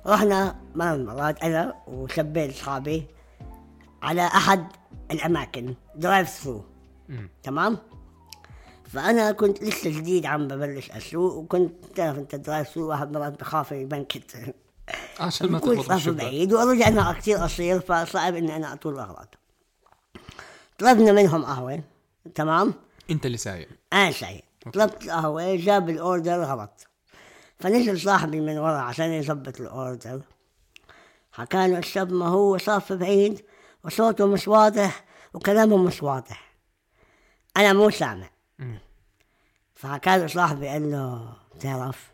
رحنا 0.06 0.56
مرة 0.74 0.94
من 0.94 1.00
المرات 1.00 1.42
أنا 1.42 1.74
وشب 1.86 2.29
من 2.29 2.50
أصحابي 2.50 3.06
على 4.02 4.26
أحد 4.26 4.66
الأماكن 5.10 5.74
drive 5.94 6.28
thru. 6.28 6.64
تمام؟ 7.42 7.78
فأنا 8.84 9.32
كنت 9.32 9.62
لسه 9.62 9.90
جديد 9.90 10.26
عم 10.26 10.48
ببلش 10.48 10.90
أسوق 10.90 11.34
وكنت 11.34 11.84
تعرف 11.94 12.18
أنت 12.18 12.34
drive 12.34 12.68
thru 12.68 12.88
الواحد 12.88 13.12
مرات 13.12 13.40
بخاف 13.40 13.72
يبنكت 13.72 14.36
عشان 15.20 15.50
ما 15.50 15.58
تخبط 15.58 16.08
بعيد 16.08 16.52
وارجع 16.52 16.88
أنا 16.88 17.12
كثير 17.12 17.36
قصير 17.36 17.80
فصعب 17.80 18.34
إني 18.34 18.56
أنا 18.56 18.72
أطول 18.72 18.98
اغلاط 18.98 19.38
طلبنا 20.78 21.12
منهم 21.12 21.44
قهوة 21.44 21.80
تمام؟ 22.34 22.74
أنت 23.10 23.26
اللي 23.26 23.36
سايق. 23.36 23.68
أنا 23.92 24.10
سعيد 24.10 24.49
طلبت 24.72 25.04
القهوة 25.04 25.56
جاب 25.56 25.90
الأوردر 25.90 26.42
غلط 26.42 26.86
فنزل 27.58 28.00
صاحبي 28.00 28.40
من 28.40 28.58
ورا 28.58 28.78
عشان 28.78 29.12
يظبط 29.12 29.60
الأوردر. 29.60 30.22
حكى 31.32 31.68
له 31.68 31.78
الشاب 31.78 32.12
ما 32.12 32.28
هو 32.28 32.58
صف 32.58 32.92
بعيد 32.92 33.44
وصوته 33.84 34.26
مش 34.26 34.48
واضح 34.48 35.04
وكلامه 35.34 35.76
مش 35.76 36.02
واضح. 36.02 36.54
أنا 37.56 37.72
مو 37.72 37.90
سامع. 37.90 38.30
فحكى 39.74 40.18
له 40.18 40.26
صاحبي 40.26 40.68
قال 40.68 40.90
له 40.90 41.32
بتعرف 41.54 42.10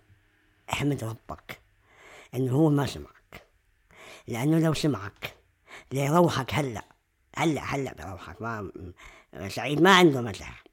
احمد 0.73 1.05
ربك 1.05 1.61
انه 2.35 2.53
هو 2.53 2.71
ما 2.71 2.87
سمعك. 2.87 3.47
لأنه 4.27 4.59
لو 4.59 4.75
سمعك 4.75 5.35
ليروحك 5.93 6.55
هلأ 6.55 6.85
هلأ 7.37 7.61
هلأ 7.61 7.93
بيروحك 7.93 8.43
ما 8.43 8.71
سعيد 9.49 9.83
ما 9.83 9.97
عنده 9.97 10.21
مزح 10.21 10.66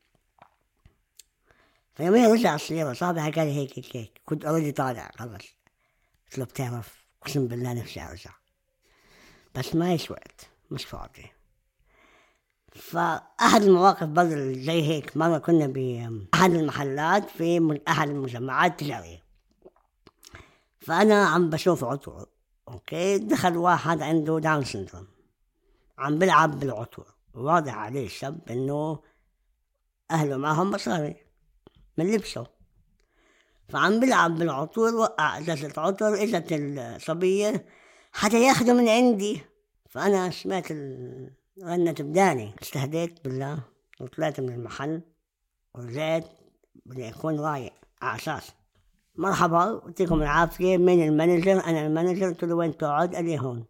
فيومين 1.95 2.31
رجع 2.31 2.55
السيارة 2.55 2.93
صاحبي 2.93 3.21
حكى 3.21 3.45
لي 3.45 3.51
هيك 3.55 3.79
هيك 3.79 3.95
هيك. 3.95 4.21
كنت 4.25 4.45
already 4.45 4.71
طالع 4.71 5.11
خلص 5.15 5.43
قلت 6.25 6.37
له 6.37 6.45
بتعرف 6.45 7.05
أقسم 7.21 7.47
بالله 7.47 7.73
نفسي 7.73 8.01
ارجع 8.01 8.31
بس 9.55 9.75
ما 9.75 9.93
يش 9.93 10.11
وقت 10.11 10.49
مش 10.71 10.85
فاضي. 10.85 11.31
فأحد 12.71 13.61
المواقف 13.61 14.07
برضه 14.07 14.53
زي 14.53 14.83
هيك 14.83 15.17
مرة 15.17 15.37
كنا 15.37 15.67
بأحد 15.67 16.51
المحلات 16.53 17.29
في 17.29 17.81
أحد 17.87 18.09
المجمعات 18.09 18.71
التجارية 18.71 19.23
فأنا 20.79 21.25
عم 21.25 21.49
بشوف 21.49 21.83
عطور 21.83 22.25
okay؟ 22.67 23.17
دخل 23.17 23.57
واحد 23.57 24.01
عنده 24.01 24.39
Down 24.39 24.63
syndrome 24.63 25.07
عم 25.97 26.19
بلعب 26.19 26.59
بالعطور. 26.59 27.05
واضح 27.33 27.75
عليه 27.75 28.05
الشاب 28.05 28.49
إنه 28.49 28.99
أهله 30.11 30.37
معهم 30.37 30.71
مصاري. 30.71 31.22
من 31.97 32.11
لبسه 32.11 32.47
فعم 33.69 33.99
بلعب 33.99 34.37
بالعطور 34.37 34.95
وقع 34.95 35.39
ازازة 35.39 35.73
عطر 35.77 36.23
اجت 36.23 36.47
الصبية 36.51 37.65
حتى 38.11 38.43
ياخده 38.43 38.73
من 38.73 38.89
عندي. 38.89 39.41
فأنا 39.89 40.29
سمعت 40.29 40.71
رنة 41.63 41.95
بداني. 41.99 42.55
استهديت 42.61 43.23
بالله 43.23 43.59
وطلعت 43.99 44.39
من 44.39 44.49
المحل 44.49 45.01
ورجعت 45.75 46.25
بدي 46.85 47.09
أكون 47.09 47.39
رايق 47.39 47.73
على 48.01 48.15
أساس. 48.15 48.51
مرحبا 49.15 49.81
يعطيكم 49.85 50.21
العافية. 50.21 50.77
مين 50.77 51.07
ال 51.07 51.14
manager؟ 51.14 51.65
أنا 51.65 51.87
ال 51.87 51.92
manager. 51.92 52.27
قلت 52.27 52.43
له 52.43 52.55
وين 52.55 52.77
تقعد؟ 52.77 53.15
قال 53.15 53.25
لي 53.25 53.39
هون. 53.39 53.65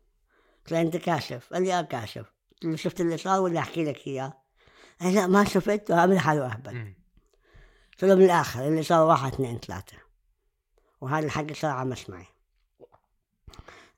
قلت 0.63 0.71
له 0.71 0.81
أنت 0.81 0.97
كاشف. 0.97 1.53
قال 1.53 1.63
لي 1.63 1.79
آه 1.79 1.81
كاشف. 1.81 2.33
قلت 2.51 2.65
له 2.65 2.75
شفت 2.75 3.01
اللي 3.01 3.17
صار 3.17 3.41
ولا 3.41 3.59
أحكي 3.59 3.83
لك 3.83 4.07
إياه؟ 4.07 4.33
قال 5.01 5.15
لا 5.15 5.27
ما 5.27 5.43
شفت. 5.43 5.91
وعمل 5.91 6.19
حاله 6.19 6.45
أهبل. 6.45 6.93
قلت 7.93 8.03
له 8.03 8.15
بالاخر 8.15 8.67
اللي 8.67 8.83
صار 8.83 9.07
واحد 9.07 9.33
اثنين 9.33 9.59
ثلاثة. 9.59 9.97
وهذا 11.01 11.25
الحكي 11.25 11.53
صار 11.53 11.71
على 11.71 11.89
مسمعي 11.89 12.25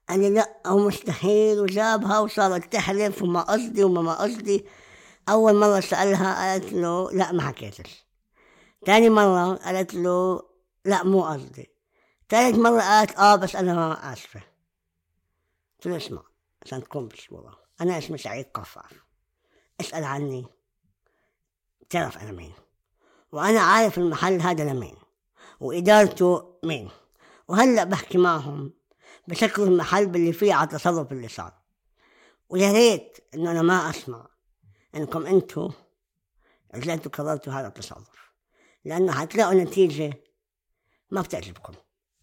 لي 0.09 0.29
لا 0.29 0.61
هو 0.65 0.87
مستحيل 0.87 1.59
وجابها 1.59 2.19
وصارت 2.19 2.73
تحلف 2.73 3.21
وما 3.21 3.41
قصدي 3.41 3.83
وما 3.83 4.01
ما 4.01 4.13
قصدي. 4.13 4.65
أول 5.29 5.55
مرة 5.55 5.79
سألها 5.79 6.51
قالت 6.51 6.73
له 6.73 7.11
لا 7.11 7.31
ما 7.31 7.41
حكيتش. 7.41 8.05
تاني 8.85 9.09
مرة 9.09 9.55
قالت 9.55 9.93
له 9.93 10.49
لا 10.85 11.03
مو 11.03 11.25
قصدي. 11.25 11.69
تالت 12.29 12.55
مرة 12.55 12.81
قالت 12.81 13.11
آه 13.17 13.35
بس 13.35 13.55
أنا 13.55 14.13
آسفة. 14.13 14.41
قلت 15.75 15.87
له 15.87 15.97
اسمع 15.97 16.23
عشان 16.65 16.83
تكون 16.83 17.07
بالصورة. 17.07 17.59
أنا 17.81 17.97
اسمي 17.97 18.17
سعيد 18.17 18.45
قفار 18.53 18.93
اسأل 19.81 20.03
عني. 20.03 20.45
تعرف 21.89 22.17
أنا 22.17 22.31
مين؟ 22.31 22.53
وأنا 23.35 23.59
عارف 23.59 23.97
المحل 23.97 24.41
هذا 24.41 24.63
لمين 24.63 24.95
وإدارته 25.59 26.57
مين. 26.63 26.89
وهلأ 27.47 27.83
بحكي 27.83 28.17
معهم 28.17 28.73
بشكل 29.27 29.61
المحل 29.61 30.07
باللي 30.07 30.33
فيه 30.33 30.53
على 30.53 30.63
التصرف 30.63 31.11
اللي 31.11 31.27
صار 31.27 31.53
ويا 32.49 32.71
ريت 32.71 33.17
إنه 33.33 33.51
أنا 33.51 33.61
ما 33.61 33.89
أسمع 33.89 34.27
إنكم 34.95 35.25
أنتوا 35.25 35.69
رجعتوا 36.75 37.11
كررتوا 37.11 37.53
هذا 37.53 37.67
التصرف 37.67 38.31
لأنه 38.85 39.11
حتلاقوا 39.11 39.53
نتيجة 39.53 40.13
ما 41.11 41.21
بتعجبكم 41.21 41.73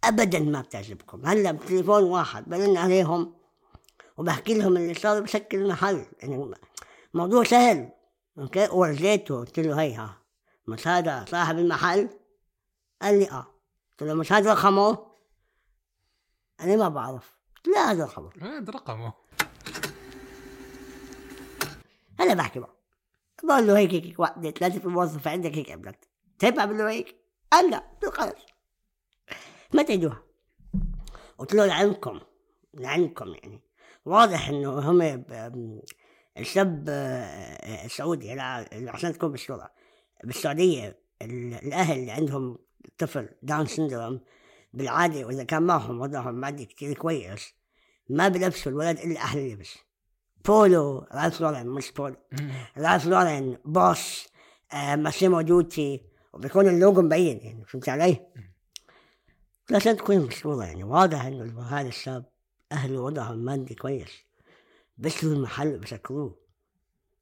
أبدا 0.05 0.39
ما 0.39 0.61
بتعجبكم. 0.61 1.27
هلأ 1.27 1.53
بتليفون 1.53 2.05
واحد 2.05 2.49
برن 2.49 2.77
عليهم 2.77 3.35
وبحكي 4.17 4.55
لهم 4.55 4.77
اللي 4.77 4.95
صار 4.95 5.21
بشكل 5.21 5.59
المحل. 5.59 6.07
يعني 6.23 6.55
موضوع 7.15 7.45
سهل 7.45 7.89
okay؟ 8.39 8.69
ورجيته 8.69 9.41
قلت 9.41 9.61
له 9.61 9.81
هيها. 9.81 10.22
مش 10.67 10.89
هذا 10.89 11.25
صاحب 11.29 11.59
المحل؟ 11.59 12.09
قال 13.03 13.19
لي 13.19 13.31
آه. 13.31 13.47
قلت 13.91 14.03
له 14.03 14.15
مش 14.15 14.33
هذا 14.33 14.53
رقمه 14.53 15.07
أنا 16.61 16.77
ما 16.77 16.89
بعرف. 16.89 17.37
قلت 17.57 17.67
له 17.67 17.75
لا 17.75 17.91
هذا 17.91 18.05
رقمه. 18.05 18.31
هذا 18.41 18.73
رقمه. 18.73 19.13
أنا 22.21 22.35
بحكي 22.35 22.59
معه. 22.59 22.77
بقول 23.45 23.67
له 23.67 23.79
هيك 23.79 23.95
هيك 23.95 24.59
ثلاثة 24.59 24.79
في 24.79 24.85
الموظف 24.85 25.29
عندك 25.29 25.55
هيك 25.57 25.71
عملت 25.71 26.09
تحب 26.39 26.59
اعمل 26.59 26.79
له 26.79 26.91
هيك؟ 26.91 27.17
قال 27.53 27.71
لا 27.71 27.85
خلص 28.13 28.47
ما 29.75 29.83
تعيدوها 29.83 30.23
قلت 31.39 31.55
له 31.55 31.67
لعلمكم 31.67 32.21
لعلمكم 32.75 33.35
يعني. 33.35 33.61
واضح 34.05 34.49
إنه 34.49 34.91
هم 34.91 35.25
الشاب 36.39 36.87
آه، 36.89 37.85
السعودي 37.85 38.35
لا 38.35 38.69
عشان 38.91 39.13
تكون 39.13 39.31
بالصورة 39.31 39.71
بالسعودية 40.25 40.99
ال- 41.23 41.55
الأهل 41.55 41.99
اللي 41.99 42.11
عندهم 42.11 42.59
طفل 42.99 43.29
Down 43.43 43.67
syndrome 43.67 44.21
بالعادة 44.75 45.27
وإذا 45.27 45.45
كان 45.45 45.63
معهم 45.63 46.01
وضعهم 46.01 46.35
مادي 46.35 46.65
كتير 46.67 46.95
كويس 46.95 47.55
ما 48.09 48.29
بلبسوا 48.29 48.73
الولد 48.73 48.99
إلا 48.99 49.17
أحلى 49.21 49.53
لبس 49.55 49.79
Polo 50.45 51.07
Ralph 51.13 51.41
Lauren 51.41 51.67
مش 51.67 51.93
Polo. 51.93 52.17
Ralph 52.79 53.07
Lauren 53.07 53.59
Boss 53.65 54.29
آه 54.73 54.97
Massimo 54.97 55.41
Dutti 55.41 56.01
وبيكون 56.33 56.69
اللوجو 56.69 57.03
مبين 57.03 57.39
يعني 57.39 57.65
فهمت 57.65 57.89
علي؟ 57.89 58.27
عشان 59.73 59.97
تكون 59.97 60.19
مشهورة 60.19 60.65
يعني 60.65 60.85
واضح 60.85 61.25
إنه 61.25 61.63
هذا 61.63 61.89
الشاب 61.89 62.25
أهله 62.73 63.01
وضعهم 63.01 63.39
مادي 63.39 63.75
كويس. 63.75 64.11
بيشتروا 64.99 65.33
المحل 65.33 65.79
بسكروه 65.79 66.39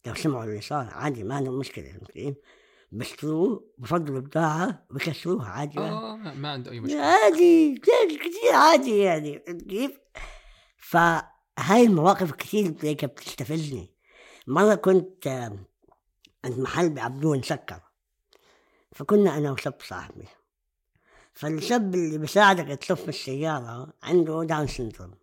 لو 0.06 0.14
سمعوا 0.14 0.44
اللي 0.44 0.60
صار 0.60 0.88
عادي 0.92 1.24
ما 1.24 1.34
عندهم 1.34 1.58
مشكلة 1.58 1.92
فهمت؟ 2.14 2.36
بيشتروه 2.92 3.70
بفضلوا 3.78 4.20
بضاعة 4.20 4.86
بكسروها 4.90 5.48
عادي 5.48 5.78
آه 5.78 6.16
ما 6.16 6.52
عنده 6.52 6.70
أي 6.70 6.80
مشكلة. 6.80 7.00
عادي 7.00 7.74
كتير 7.74 8.18
كتير 8.18 8.52
عادي 8.54 8.98
يعني 8.98 9.38
كيف؟ 9.68 9.98
فهاي 10.76 11.82
المواقف 11.82 12.32
كتير 12.32 12.74
هيك 12.82 13.04
بتستفزني. 13.04 13.94
مرة 14.46 14.74
كنت 14.74 15.28
عند 16.44 16.58
محل 16.58 16.90
بعبدون 16.90 17.42
سكر 17.42 17.80
فكنا 18.92 19.38
أنا 19.38 19.52
وشاب 19.52 19.74
صاحبي. 19.82 20.28
فالشاب 21.32 21.94
اللي 21.94 22.18
بيساعدك 22.18 22.78
تصف 22.78 23.08
السيارة 23.08 23.92
عنده 24.02 24.44
داون 24.44 24.66
سندروم 24.66 25.14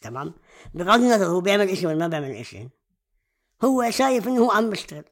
تمام؟ 0.00 0.34
بغض 0.74 1.00
النظر 1.00 1.26
هو 1.26 1.40
بيعمل 1.40 1.68
إشي 1.68 1.86
ولا 1.86 1.98
ما 1.98 2.08
بيعمل 2.08 2.30
إشي. 2.30 2.68
هو 3.64 3.90
شايف 3.90 4.28
إنه 4.28 4.40
هو 4.40 4.50
عم 4.50 4.70
بيشتغل. 4.70 5.04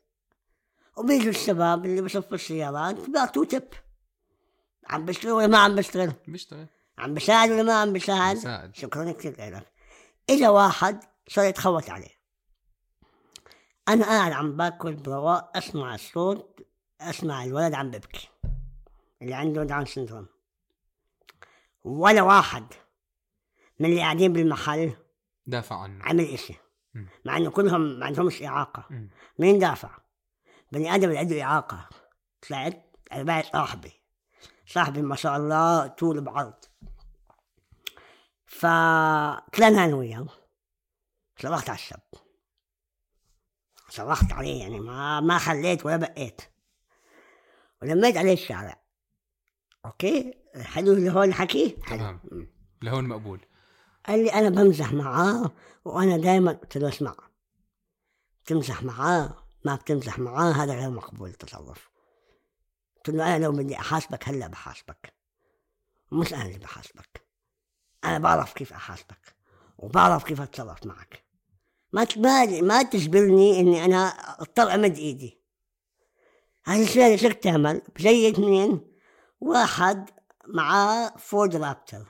وبيجوا 0.96 1.30
الشباب 1.30 1.84
اللي 1.84 2.02
بيصفوا 2.02 2.34
السيارات 2.34 3.10
بيعطوه 3.10 3.44
تب. 3.44 3.68
عم 4.88 5.04
بيشتغل 5.04 5.32
ولا 5.32 5.46
ما 5.46 5.58
عم 5.58 5.74
بيشتغل 5.74 6.12
بيشتغل 6.28 6.66
عم 6.98 7.14
بيساعد 7.14 7.50
ولا 7.50 7.62
ما 7.62 7.80
عم 7.80 7.92
بيساعد 7.92 8.36
بيساعد. 8.36 8.74
شكرا 8.74 9.12
كثير 9.12 9.56
لك. 9.56 9.72
إجا 10.30 10.48
واحد 10.48 11.00
صار 11.28 11.44
يتخوت 11.44 11.90
عليه. 11.90 12.22
أنا 13.88 14.04
قاعد 14.04 14.32
عم 14.32 14.56
باكل 14.56 14.94
برواق 14.94 15.56
أسمع 15.56 15.94
الصوت 15.94 16.60
أسمع 17.00 17.44
الولد 17.44 17.74
عم 17.74 17.90
ببكي. 17.90 18.28
اللي 19.22 19.34
عنده 19.34 19.64
داون 19.64 19.84
سندروم 19.84 20.26
ولا 21.84 22.22
واحد 22.22 22.64
من 23.80 23.90
اللي 23.90 24.00
قاعدين 24.00 24.32
بالمحل 24.32 24.92
دافع 25.46 25.76
عنه. 25.76 26.04
عمل 26.04 26.24
إشي. 26.24 26.54
مم. 26.94 27.08
مع 27.24 27.36
إنه 27.36 27.50
كلهم 27.50 27.98
ما 27.98 28.06
عندهمش 28.06 28.42
إعاقة. 28.42 29.08
مين 29.38 29.58
دافع؟ 29.58 30.01
بني 30.72 30.94
آدم 30.94 31.08
اللي 31.08 31.18
عنده 31.18 31.42
إعاقة. 31.42 31.88
طلعت 32.48 32.96
أنا 33.12 33.22
بعد 33.22 33.44
صاحبي. 33.44 33.92
صاحبي 34.66 35.02
ما 35.02 35.16
شاء 35.16 35.36
الله 35.36 35.86
طول 35.86 36.20
بعرض. 36.20 36.64
فطلعنا 38.46 39.84
أنا 39.84 39.94
وياه. 39.94 40.28
صرخت 41.42 41.70
على 41.70 41.78
الشاب. 41.78 42.00
صرخت 43.88 44.32
عليه 44.32 44.60
يعني 44.60 44.80
ما 44.80 45.20
ما 45.20 45.38
خليت 45.38 45.86
ولا 45.86 45.96
بقيت. 45.96 46.42
ولميت 47.82 48.16
عليه 48.16 48.32
الشارع. 48.32 48.82
أوكي؟ 49.84 50.34
حلو 50.62 51.10
هو 51.10 51.22
الحكي؟ 51.22 51.76
حلو. 51.82 51.98
تمام. 51.98 52.20
لهون 52.82 53.08
مقبول. 53.08 53.46
قال 54.06 54.24
لي 54.24 54.32
أنا 54.32 54.48
بمزح 54.48 54.92
معاه 54.92 55.50
وأنا 55.84 56.16
دائما 56.16 56.52
قلت 56.52 56.76
له 56.76 56.88
اسمع. 56.88 57.16
بتمزح 58.44 58.82
معاه. 58.82 59.41
ما 59.64 59.74
بتمزح 59.74 60.18
معاه 60.18 60.52
هذا 60.52 60.74
غير 60.74 60.90
مقبول 60.90 61.28
التصرف 61.30 61.90
قلت 62.96 63.16
له 63.16 63.36
أنا 63.36 63.44
لو 63.44 63.52
بدي 63.52 63.76
أحاسبك 63.78 64.28
هلأ 64.28 64.46
بحاسبك. 64.46 65.14
مش 66.12 66.34
أنا 66.34 66.42
اللي 66.46 66.58
بحاسبك. 66.58 67.26
أنا 68.04 68.18
بعرف 68.18 68.52
كيف 68.52 68.72
أحاسبك 68.72 69.36
وبعرف 69.78 70.24
كيف 70.24 70.40
أتصرف 70.40 70.86
معك. 70.86 71.24
ما 71.92 72.04
ت- 72.04 72.18
ما 72.62 72.82
تجبرني 72.82 73.60
إني 73.60 73.84
أنا 73.84 74.08
أضطر 74.40 74.74
أمد 74.74 74.96
إيدي. 74.98 75.42
هذا 76.64 76.82
الشيء 76.82 77.06
اللي 77.06 77.18
شو 77.18 77.30
تعمل 77.30 77.82
بجي 77.96 78.28
اثنين 78.28 78.92
واحد 79.40 80.10
معاه 80.46 81.16
فورد 81.16 81.56
رابتر 81.56 82.06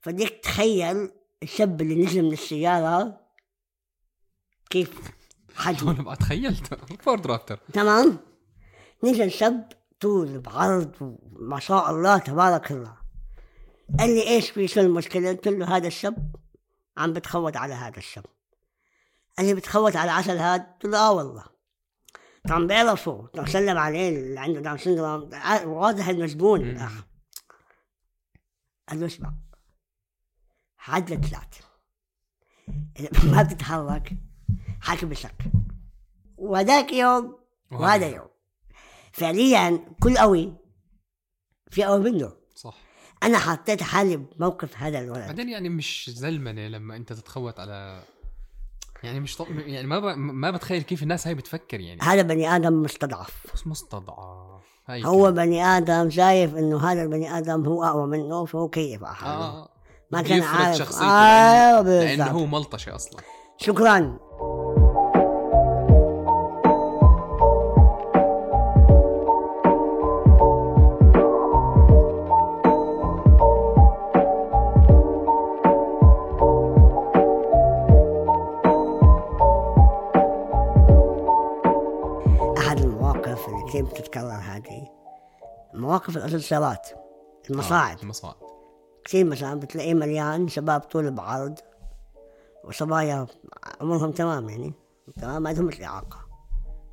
فديك 0.00 0.40
تخيل 0.44 1.12
الشاب 1.42 1.80
اللي 1.80 2.04
نزل 2.04 2.22
من 2.22 2.32
السيارة 2.32 3.20
كيف 4.70 5.00
حجمه 5.56 5.92
هون 5.92 6.04
بقى 6.04 6.16
تخيلت. 6.16 6.74
فورد 7.02 7.26
رابتر 7.26 7.56
تمام؟ 7.72 8.18
نزل 9.04 9.30
شاب 9.30 9.68
طول 10.00 10.38
بعرض 10.40 10.92
وما 11.00 11.58
شاء 11.60 11.90
الله 11.90 12.18
تبارك 12.18 12.70
الله. 12.72 12.96
قال 13.98 14.10
لي 14.10 14.28
إيش 14.28 14.50
في 14.50 14.68
شو 14.68 14.80
المشكلة؟ 14.80 15.28
قلت 15.28 15.48
له 15.48 15.76
هذا 15.76 15.86
الشاب 15.86 16.36
عم 16.98 17.12
بتخوت 17.12 17.56
على 17.56 17.74
هذا 17.74 17.96
الشاب 17.98 18.24
قال 19.38 19.46
لي 19.46 19.54
بتخوت 19.54 19.96
على 19.96 20.10
عسل 20.10 20.36
هاد 20.36 20.60
قلت 20.62 20.84
له 20.84 20.98
آه 20.98 21.12
والله. 21.12 21.44
طبعا 22.48 22.66
بيعرفوا. 22.66 23.26
طبعا 23.26 23.46
سلم 23.46 23.78
عليه 23.78 24.08
اللي 24.08 24.40
عنده 24.40 24.60
داون 24.60 24.78
سندروم 24.78 25.30
ع- 25.32 25.64
واضح 25.64 26.08
إنه 26.08 26.26
زبون. 26.26 26.60
مم. 26.64 26.70
الاخ 26.70 26.92
قال 28.88 29.00
له 29.00 29.06
اسمع. 29.06 29.34
عدل 30.88 31.20
ثلاثة. 31.20 31.60
إذا 32.98 33.10
ما 33.32 33.42
بتتحرك 33.42 34.12
حكبسك 34.80 35.34
وهذاك 36.36 36.92
يوم 36.92 37.38
وهذا 37.72 38.08
يوم. 38.08 38.28
فعليا 39.12 39.80
كل 40.02 40.18
قوي 40.18 40.52
في 41.70 41.84
قوي 41.84 42.10
منه. 42.10 42.32
صح. 42.54 42.74
أنا 43.22 43.38
حطيت 43.38 43.82
حالي 43.82 44.16
بموقف 44.16 44.76
هذا 44.76 44.98
الولد. 44.98 45.26
بعدين 45.26 45.48
يعني 45.48 45.68
مش 45.68 46.10
زلمنه 46.14 46.68
لما 46.68 46.96
أنت 46.96 47.12
تتخوت 47.12 47.60
على 47.60 48.02
يعني 49.02 49.20
مش 49.20 49.36
طب... 49.36 49.46
يعني 49.58 49.86
ما 49.86 49.98
ب... 49.98 50.04
ما 50.18 50.50
بتخيل 50.50 50.82
كيف 50.82 51.02
الناس 51.02 51.26
هاي 51.26 51.34
بتفكر 51.34 51.80
يعني. 51.80 52.00
هذا 52.02 52.22
بني 52.22 52.56
آدم 52.56 52.82
مستضعف. 52.82 53.46
بس 53.54 53.66
مستضعف. 53.66 54.62
هاي 54.86 55.04
هو 55.04 55.22
كده. 55.22 55.44
بني 55.44 55.64
آدم 55.64 56.10
شايف 56.10 56.54
إنه 56.54 56.78
هذا 56.92 57.02
البني 57.02 57.38
آدم 57.38 57.66
هو 57.66 57.84
أقوى 57.84 58.06
منه 58.06 58.44
فهو 58.44 58.68
كيف 58.68 59.04
على 59.04 59.14
حاله 59.14 59.44
آه 59.44 59.68
ما 60.10 60.22
كان 60.22 60.42
عارف. 60.42 60.76
شخصيته 60.76 61.04
آه 61.06 61.82
لأنه... 61.82 62.04
لأنه 62.04 62.24
بالضبط. 62.24 62.40
هو 62.40 62.46
ملطشة 62.46 62.94
أصلا. 62.94 63.22
شكرا. 63.58 64.16
أحد 82.58 82.78
المواقف 82.80 83.48
اللي 83.48 83.62
كثير 83.68 83.84
بتتكرر 83.84 84.30
هذه؟ 84.30 84.88
مواقف 85.74 86.16
الأسانسيرات 86.16 86.88
المصاعد 87.50 87.98
آه. 87.98 88.02
المصاعد 88.02 88.34
كثير 89.04 89.24
مثلا 89.24 89.60
بتلاقيه 89.60 89.94
مليان 89.94 90.48
شباب 90.48 90.80
طول 90.80 91.10
بعرض. 91.10 91.58
وصبايا 92.66 93.26
عمرهم 93.80 94.12
تمام 94.12 94.48
يعني. 94.48 94.74
تمام 95.20 95.42
ما 95.42 95.48
عندهم 95.48 95.68
الإعاقة 95.68 96.26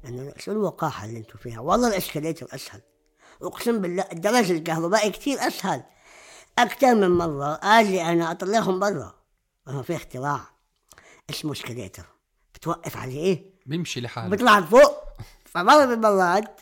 إنه 0.06 0.34
شو 0.38 0.52
الوقاحة 0.52 1.06
اللي 1.06 1.20
أنتم 1.20 1.40
فيها؟ 1.40 1.60
والله 1.60 1.88
الإسكاليتر 1.88 2.48
أسهل. 2.56 2.82
أقسم 3.42 3.82
بالله 3.82 4.06
الدرج 4.12 4.52
الكهربائي 4.52 5.10
كثير 5.10 5.48
أسهل. 5.48 5.84
أكثر 6.60 6.96
من 6.96 7.10
مرة 7.10 7.60
أجي 7.64 8.02
أنا 8.02 8.32
أطلعهم 8.32 8.80
برا. 8.80 9.14
ما 9.68 9.82
في 9.82 9.96
اختراع 9.96 10.42
اسمه 11.30 11.52
اسكاليتر 11.52 12.06
بتوقف 12.56 12.98
عليه؟ 12.98 13.54
بيمشي 13.66 14.02
لحاله. 14.02 14.30
بيطلع 14.30 14.62
فوق. 14.62 15.04
فمرة 15.46 15.86
من 15.86 15.94
المرات 15.94 16.62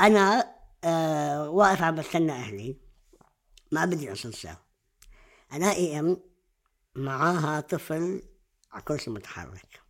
أنا 0.00 0.54
آه 0.84 1.50
واقف 1.50 1.82
عم 1.82 1.94
بستنى 1.94 2.32
أهلي. 2.32 2.76
ما 3.72 3.84
بدي 3.84 4.12
أسانسير 4.12 4.54
ألاقي 5.54 5.98
أم 5.98 6.27
معاها 6.98 7.60
طفل 7.60 8.22
على 8.72 8.82
كرسي 8.82 9.10
متحرك. 9.10 9.80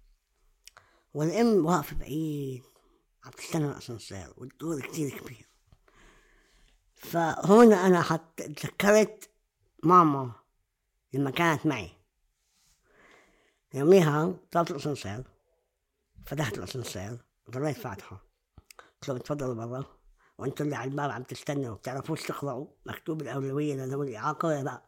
والأم 1.15 1.67
واقفة 1.67 1.97
بعيد 1.97 2.63
عم 3.25 3.31
تستنى 3.31 3.67
الأسانسير 3.67 4.33
والدور 4.37 4.81
كتير 4.81 5.19
كبير. 5.19 5.49
فهون 6.97 7.73
أنا 7.73 8.03
حط 8.03 8.35
تذكرت 8.37 9.31
ماما 9.85 10.33
لما 11.13 11.31
كانت 11.31 11.67
معي. 11.67 11.91
يوميها 13.75 14.35
طلبت 14.51 14.71
الأسانسير 14.71 15.25
فتحت 16.27 16.59
الأسانسير 16.59 17.19
ضليت 17.51 17.77
فاتحة. 17.77 18.23
قلت 18.79 19.09
لهم 19.09 19.19
تفضلوا 19.19 19.67
برا 19.67 19.85
وأنتم 20.39 20.65
اللي 20.65 20.77
على 20.77 20.91
الباب 20.91 21.11
عم 21.11 21.23
تستنوا 21.23 21.77
بتعرفوش 21.77 22.23
تقرأوا 22.23 22.67
مكتوب 22.87 23.23
الأولوية 23.23 23.75
لذوي 23.75 24.09
الإعاقة 24.09 24.49
ولا 24.49 24.63
لا؟ 24.63 24.83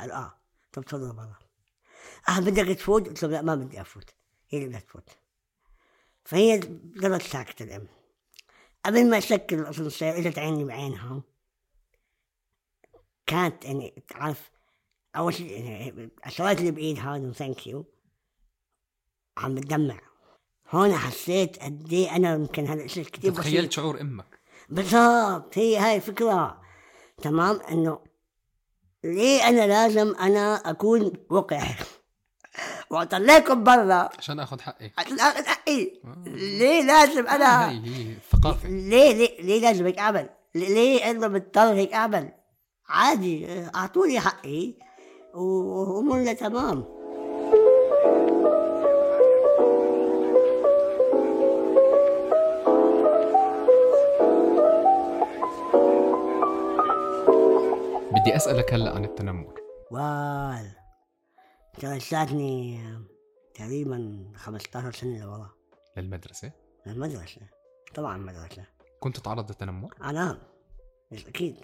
قال 0.00 0.10
آه 0.10 0.38
طب 0.72 0.82
تفضلوا 0.82 1.12
برا. 1.12 1.38
آه 2.28 2.40
بدك 2.40 2.78
تفوت؟ 2.78 3.08
قلت 3.08 3.22
لهم 3.22 3.32
لا 3.32 3.42
ما 3.42 3.54
بدي 3.54 3.80
أفوت. 3.80 4.10
هي 4.48 4.58
اللي 4.58 4.68
بدها 4.68 4.80
تفوت. 4.80 5.08
فهي 6.24 6.58
ضلت 6.98 7.22
ساكتة 7.22 7.62
الأم. 7.62 7.86
قبل 8.84 9.10
ما 9.10 9.18
أسكر 9.18 9.58
الأسانسير 9.58 10.18
إجت 10.18 10.38
عيني 10.38 10.64
بعينها. 10.64 11.22
كانت 13.26 13.64
يعني 13.64 14.02
تعرف 14.08 14.50
أول 15.16 15.34
شيء 15.34 15.50
يعني 15.50 16.10
الشغلات 16.26 16.58
اللي 16.58 16.70
بإيدها 16.70 17.16
إنه 17.16 17.32
thank 17.32 17.66
you 17.66 17.84
عم 19.36 19.54
بتدمع. 19.54 20.00
هون 20.70 20.94
حسيت 20.94 21.62
قد 21.62 21.92
إيه 21.92 22.16
أنا 22.16 22.34
يمكن 22.34 22.66
هذا 22.66 22.84
الشيء 22.84 23.04
كثير 23.04 23.30
بسيط. 23.30 23.44
تخيلت 23.44 23.72
شعور 23.72 24.00
أمك. 24.00 24.38
بالضبط 24.68 25.58
هي 25.58 25.78
هاي 25.78 25.96
الفكرة. 25.96 26.62
تمام؟ 27.22 27.60
إنه 27.60 28.00
ليه 29.04 29.48
أنا 29.48 29.66
لازم 29.66 30.14
أنا 30.14 30.54
أكون 30.54 31.12
وقح 31.30 31.82
واطلعكم 32.92 33.64
برا. 33.64 34.08
عشان 34.18 34.40
آخذ 34.40 34.60
حقي 34.60 34.90
عشان 34.98 35.20
آخذ 35.20 35.44
حقي. 35.46 35.90
ليه 36.26 36.82
لازم 36.82 37.26
أنا 37.26 37.70
هي 37.70 37.80
هي 37.86 38.12
الثقافه 38.12 38.68
ليه 38.68 39.12
ليه 39.12 39.42
ليه 39.42 39.60
لازم 39.60 39.86
هيك 39.86 39.98
أعمل؟ 39.98 40.28
ليه 40.54 41.10
أنا 41.10 41.28
بضطر 41.28 41.72
هيك 41.72 41.92
أعمل؟ 41.92 42.28
عادي 42.88 43.46
أعطوني 43.74 44.20
حقي 44.20 44.74
وأمورنا 45.34 46.32
تمام. 46.32 46.84
بدي 58.12 58.36
أسألك 58.36 58.74
هلا 58.74 58.94
عن 58.94 59.04
التنمر. 59.04 59.54
وال 59.90 60.81
رجعتني 61.78 62.80
تقريبا 63.54 64.26
15 64.36 64.92
سنة 64.92 65.24
لورا. 65.24 65.50
للمدرسة؟ 65.96 66.52
للمدرسة. 66.86 67.40
طبعا 67.94 68.16
المدرسة 68.16 68.64
كنت 69.00 69.16
تتعرض 69.16 69.48
للتنمر؟ 69.50 69.94
أنا 70.02 70.38
بس 71.12 71.26
أكيد. 71.26 71.56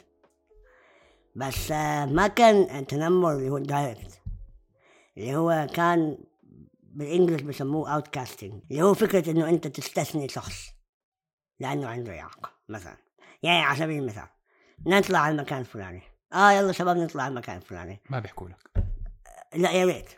بس 1.37 1.73
آه، 1.73 2.07
ما 2.07 2.27
كان 2.29 2.77
التنمر 2.79 3.33
اللي 3.33 3.51
هو 3.51 3.59
direct 3.59 4.21
اللي 5.17 5.37
هو 5.37 5.67
كان 5.75 6.19
بال 6.83 6.96
English 6.96 7.43
بسموه 7.43 7.95
outcasting 7.95 8.63
اللي 8.71 8.83
هو 8.83 8.95
فكرة 8.95 9.31
إنه 9.31 9.49
أنت 9.49 9.67
تستثني 9.67 10.29
شخص 10.29 10.69
لأنه 11.61 11.89
عنده 11.89 12.21
إعاقة 12.21 12.51
مثلا. 12.69 12.97
يعني 13.43 13.61
على 13.63 13.79
سبيل 13.79 14.03
المثال 14.03 14.29
نطلع 14.87 15.19
على 15.19 15.35
المكان 15.35 15.61
الفلاني. 15.61 16.03
آه 16.33 16.51
يلا 16.53 16.73
شباب 16.73 16.97
نطلع 16.97 17.23
على 17.23 17.31
المكان 17.33 17.57
الفلاني. 17.57 18.01
ما 18.11 18.19
بيحكوا 18.19 18.49
لك. 18.49 18.88
لا 19.55 19.73
يا 19.73 19.85
ريت. 19.85 20.09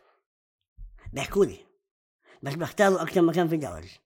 بيحكوا 1.12 1.45
لي. 1.45 1.66
بس 2.43 2.55
بختاروا 2.55 3.03
أكثر 3.03 3.23
مكان 3.23 3.49
في 3.49 3.57
جواز 3.57 3.99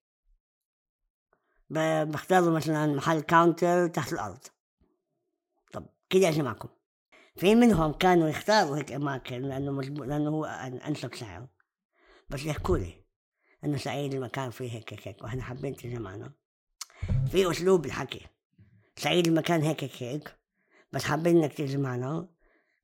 ب- 1.71 2.11
بختاروا 2.11 2.51
مثلا 2.51 2.87
محل 2.87 3.21
counter 3.20 3.87
تحت 3.89 4.13
الأرض. 4.13 4.39
طب 5.73 5.87
كده 6.11 6.27
إيش 6.29 6.39
معكم 6.39 6.69
في 7.37 7.55
منهم 7.55 7.93
كانوا 7.93 8.29
يختاروا 8.29 8.77
هيك 8.77 8.93
أماكن 8.93 9.43
لأنه 9.43 9.73
مجبور 9.73 10.07
لأنه 10.07 10.31
هو 10.31 10.45
أنسب 10.87 11.15
سعر. 11.15 11.47
بس 12.29 12.45
يحكوا 12.45 12.79
لي 12.79 13.05
إنه 13.65 13.77
سعيد 13.77 14.15
المكان 14.15 14.51
فيه 14.51 14.71
هيك 14.73 14.93
هيك 14.93 15.09
هيك. 15.09 15.23
وإحنا 15.23 15.43
حابين 15.43 15.77
تيجي 15.77 15.99
معنا 15.99 16.33
في 17.31 17.51
أسلوب 17.51 17.87
الحكي. 17.87 18.27
سعيد 18.97 19.27
المكان 19.27 19.63
هيك 19.63 19.85
هيك 19.85 20.03
هيك. 20.03 20.37
بس 20.93 21.05
حابين 21.05 21.37
إنك 21.37 21.53
تيجي 21.53 21.77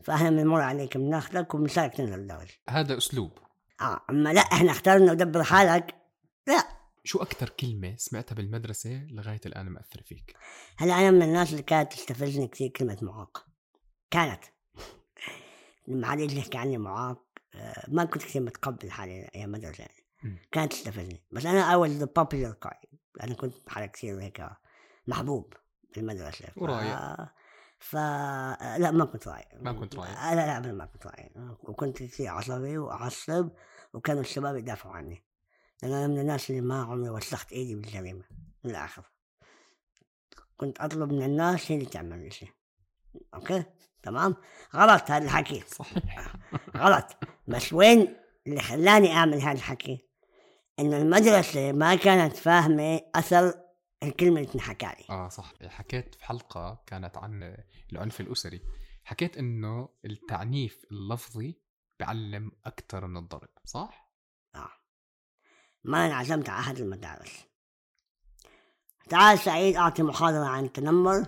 فإحنا 0.04 0.30
بنمر 0.30 0.60
عليك 0.60 0.96
بناخذك 0.96 1.54
وبنساعدك 1.54 1.94
تنزل 1.94 2.14
الدرج 2.14 2.48
هذا 2.68 2.98
أسلوب. 2.98 3.38
آه 3.80 4.00
أما 4.10 4.32
لا 4.32 4.40
إحنا 4.40 4.70
اخترنا 4.70 5.12
ودبر 5.12 5.42
حالك. 5.42 5.94
لا. 6.46 6.64
شو 7.04 7.18
أكثر 7.18 7.48
كلمة 7.48 7.96
سمعتها 7.96 8.34
بالمدرسة 8.34 9.06
لغاية 9.10 9.40
الآن 9.46 9.68
مأثرة 9.68 10.02
فيك؟ 10.02 10.36
هلا 10.76 10.94
أنا 10.98 11.10
من 11.10 11.22
الناس 11.22 11.50
اللي 11.50 11.62
كانت 11.62 11.92
تستفزني 11.92 12.48
كثير 12.48 12.68
كلمة 12.68 12.98
معاق. 13.02 13.46
كانت. 14.10 14.44
لما 15.88 16.06
حد 16.06 16.20
يجي 16.20 16.38
يحكي 16.38 16.58
عني 16.58 16.78
معاق 16.78 17.24
آه، 17.54 17.84
ما 17.88 18.04
كنت 18.04 18.22
كثير 18.22 18.42
متقبل 18.42 18.90
حالي 18.90 19.30
أيام 19.34 19.52
مدرسة 19.52 19.80
يعني. 19.80 20.40
كانت 20.52 20.72
تستفزني. 20.72 21.24
بس 21.32 21.46
أنا 21.46 21.74
أول 21.74 21.90
the 21.90 22.08
popular 22.16 22.52
guy 22.52 22.98
أنا 23.22 23.34
كنت 23.34 23.54
حالي 23.68 23.88
كثير 23.88 24.20
هيك 24.20 24.46
محبوب 25.06 25.54
بالمدرسة. 25.94 26.48
ورايق. 26.56 27.28
ف 27.80 27.94
لا 27.94 28.90
ما 28.90 29.04
كنت 29.04 29.28
رايق 29.28 29.48
ما 29.60 29.72
كنت. 29.72 29.94
آه، 29.98 30.34
لا 30.34 30.46
لا 30.46 30.58
أبدا 30.58 30.72
ما 30.72 30.86
كنت 30.86 31.06
رايق 31.06 31.32
وكنت 31.62 32.02
كثير 32.02 32.28
عصبي 32.28 32.78
وأعصب 32.78 33.50
وكانوا 33.92 34.20
الشباب 34.20 34.56
يدافعوا 34.56 34.94
عني. 34.94 35.24
لأن 35.82 35.92
أنا 35.92 36.06
من 36.06 36.18
الناس 36.18 36.50
اللي 36.50 36.60
ما 36.60 36.82
عمري 36.82 37.10
وسخت 37.10 37.52
إيدي 37.52 37.74
بالجريمة 37.74 38.24
من 38.64 38.70
الآخر 38.70 39.02
كنت 40.56 40.80
أطلب 40.80 41.12
من 41.12 41.22
الناس 41.22 41.72
هي 41.72 41.76
اللي 41.76 41.90
تعمل 41.90 42.18
لي 42.24 42.30
شيء. 42.30 42.50
أوكي؟ 43.34 43.64
تمام؟ 44.02 44.36
غلط 44.76 45.10
هذا 45.10 45.24
الحكي. 45.24 45.60
صحيح. 45.60 46.32
غلط. 46.84 47.06
بس 47.48 47.72
وين 47.72 48.16
اللي 48.46 48.60
خلاني 48.60 49.12
أعمل 49.12 49.40
هذا 49.42 49.52
الحكي؟ 49.52 50.08
إنه 50.78 50.96
المدرسة 50.96 51.72
ما 51.72 51.94
كانت 51.94 52.36
فاهمة 52.36 53.00
أثر 53.14 53.54
الكلمة 54.02 54.40
اللي 54.40 54.52
تنحكى 54.52 54.86
لي 54.86 55.04
آه 55.10 55.28
صح. 55.28 55.52
حكيت 55.66 56.14
في 56.14 56.24
حلقة 56.24 56.82
كانت 56.86 57.16
عن 57.16 57.56
العنف 57.92 58.20
الأسري. 58.20 58.62
حكيت 59.04 59.36
إنه 59.36 59.88
التعنيف 60.04 60.84
اللفظي 60.90 61.60
بيعلم 61.98 62.52
أكثر 62.64 63.06
من 63.06 63.16
الضرب 63.16 63.48
صح؟ 63.64 64.12
آه. 64.54 64.70
ما 65.84 66.06
انعزمت 66.06 66.48
على 66.48 66.60
أحد 66.60 66.78
المدارس. 66.78 67.46
تعال 69.08 69.38
سعيد 69.38 69.76
أعطي 69.76 70.02
محاضرة 70.02 70.44
عن 70.44 70.64
التنمر. 70.64 71.26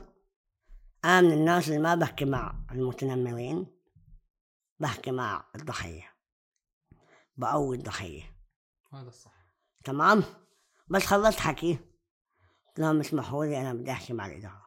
أنا 1.05 1.21
من 1.21 1.33
الناس 1.33 1.69
اللي 1.69 1.79
ما 1.79 1.95
بحكي 1.95 2.25
مع 2.25 2.65
المتنمرين 2.73 3.67
بحكي 4.81 5.11
مع 5.11 5.45
الضحية. 5.55 6.13
بقوي 7.37 7.77
الضحية. 7.77 8.37
هذا 8.93 9.09
الصح. 9.09 9.35
تمام؟ 9.85 10.25
بس 10.89 11.07
خلصت 11.07 11.41
حكي. 11.41 11.79
لهم 12.79 13.01
اسمحوا 13.01 13.45
لي 13.45 13.61
أنا 13.61 13.75
بدي 13.75 13.91
أحكي 13.91 14.13
مع 14.13 14.27
الإدارة. 14.27 14.63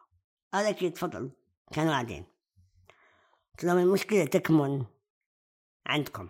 قال 0.54 0.66
أكيد 0.66 0.92
تفضل 0.92 1.30
كانوا 1.72 1.92
قاعدين. 1.92 2.24
قلت 3.52 3.64
لهم 3.64 3.78
المشكلة 3.78 4.24
تكمن 4.24 4.84
عندكم. 5.86 6.28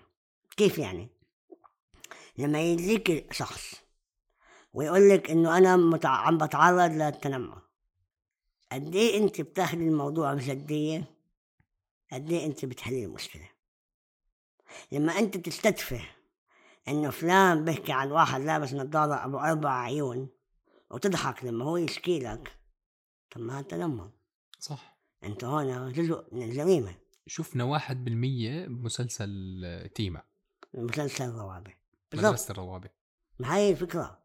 كيف 0.56 0.78
يعني؟ 0.78 1.08
لما 2.38 2.62
يجيك 2.62 3.32
شخص 3.32 3.74
ويقول 4.72 5.10
لك 5.10 5.30
إنه 5.30 5.58
أنا 5.58 5.76
متع... 5.76 6.08
عم 6.10 6.38
بتعرض 6.38 6.92
للتنمر 6.92 7.62
قد 8.72 8.94
إيه 8.94 9.18
أنت 9.18 9.40
بتاخذي 9.40 9.84
الموضوع 9.84 10.34
بجدية؟ 10.34 11.04
قد 12.12 12.30
إيه 12.30 12.46
أنت 12.46 12.64
بتحلي 12.64 13.04
المشكلة؟ 13.04 13.48
لما 14.92 15.18
أنت 15.18 15.36
تستدفه 15.36 16.08
إنه 16.88 17.10
فلان 17.10 17.64
بيحكي 17.64 17.92
عن 17.92 18.12
واحد 18.12 18.40
لابس 18.40 18.72
نظارة 18.74 19.24
أبو 19.24 19.38
أربع 19.38 19.70
عيون 19.70 20.28
وتضحك 20.90 21.44
لما 21.44 21.64
هو 21.64 21.76
يشكي 21.76 22.18
لك. 22.18 22.58
طب 23.30 23.40
ما 23.40 23.58
هذا 23.58 23.62
تنمر 23.62 24.10
صح. 24.58 24.96
انت 25.24 25.44
هون 25.44 25.92
جزء 25.92 26.24
من 26.32 26.42
الجريمة. 26.42 26.94
شفنا 27.26 27.64
واحد 27.64 28.04
بالمية 28.04 28.66
بمسلسل 28.66 29.90
تيما 29.94 30.22
مسلسل 30.74 31.24
الروابع 31.24 31.74
بالضبط. 32.10 32.26
مدرسة 32.28 32.52
الروابع 32.52 32.88
ما 33.38 33.56
هي 33.56 33.70
الفكرة. 33.70 34.18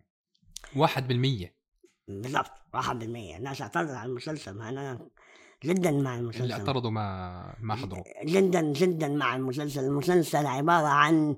واحد 0.76 1.08
بالمية. 1.08 1.56
بالضبط. 2.08 2.52
واحد 2.74 3.00
بالمية. 3.00 3.38
الناس 3.38 3.62
اعترضت 3.62 3.92
على 3.92 4.10
المسلسل. 4.10 4.54
ما 4.54 4.70
أنا 4.70 5.10
جدا 5.64 5.92
مع 5.92 6.16
المسلسل. 6.16 6.44
اللي 6.44 6.54
اعترضوا 6.54 6.92
ما 6.92 7.56
ما 7.60 7.76
حضروا 7.76 8.04
جدا 8.24 8.62
جدا 8.62 9.08
مع 9.08 9.36
المسلسل. 9.36 9.84
المسلسل 9.84 10.46
عبارة 10.46 10.88
عن 10.88 11.38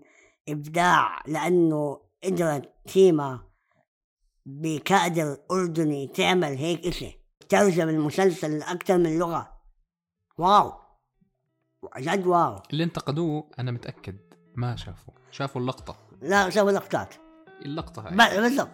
إبداع 0.49 1.23
لأنه 1.27 2.01
قدرت 2.23 2.73
تيما 2.85 3.52
بكادر 4.45 5.37
أردني 5.51 6.07
تعمل 6.07 6.57
هيك 6.57 6.87
إشي. 6.87 7.19
ترجم 7.49 7.89
المسلسل 7.89 8.59
لأكثر 8.59 8.97
من 8.97 9.19
لغة. 9.19 9.61
واو. 10.37 10.73
جد 11.97 12.27
واو. 12.27 12.59
اللي 12.71 12.83
انتقدوه 12.83 13.51
أنا 13.59 13.71
متأكد 13.71 14.17
ما 14.55 14.75
شافوا 14.75 15.13
شافوا 15.31 15.61
اللقطة. 15.61 15.95
لا 16.21 16.49
سووا 16.49 16.71
لقطات 16.71 17.15
اللقطة 17.65 18.07
هاي. 18.07 18.41
بالضبط. 18.41 18.69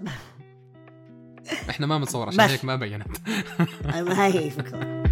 إحنا 1.70 1.88
ما 1.88 1.98
بنصور 1.98 2.28
عشان. 2.28 2.40
هيك 2.40 2.66
ما 2.66 2.76
بينت. 2.76 3.18
هاي 3.86 4.34
هي 4.34 4.46
الفكرة 4.46 5.04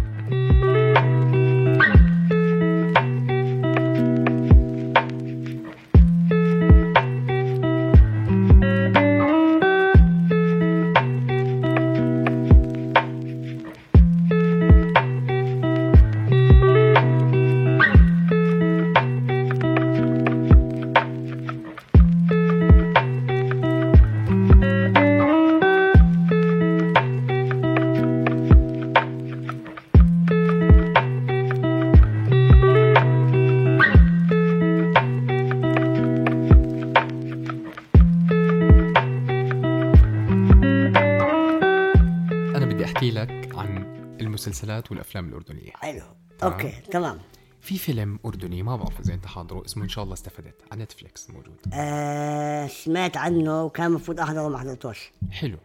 المسلسلات 44.46 44.90
والأفلام 44.90 45.28
الأردنية. 45.28 45.70
حلو. 45.74 46.02
okay 46.42 46.70
تمام. 46.90 47.18
في 47.60 47.78
فيلم 47.78 48.18
أردني 48.24 48.62
ما 48.62 48.76
بعرف 48.76 49.00
إذا 49.00 49.14
أنت 49.14 49.26
حاضره 49.26 49.64
اسمه 49.64 49.84
إن 49.84 49.88
شاء 49.88 50.04
الله 50.04 50.14
استفدت 50.14 50.54
على 50.72 50.82
Netflix 50.82 51.30
موجود. 51.30 51.56
آه 51.74 52.66
سمعت 52.66 53.16
عنه 53.16 53.62
وكان 53.64 53.86
المفروض 53.86 54.20
أحضره 54.20 54.42
وما 54.46 54.58
حضرتوش. 54.58 55.12
حلو. 55.30 55.58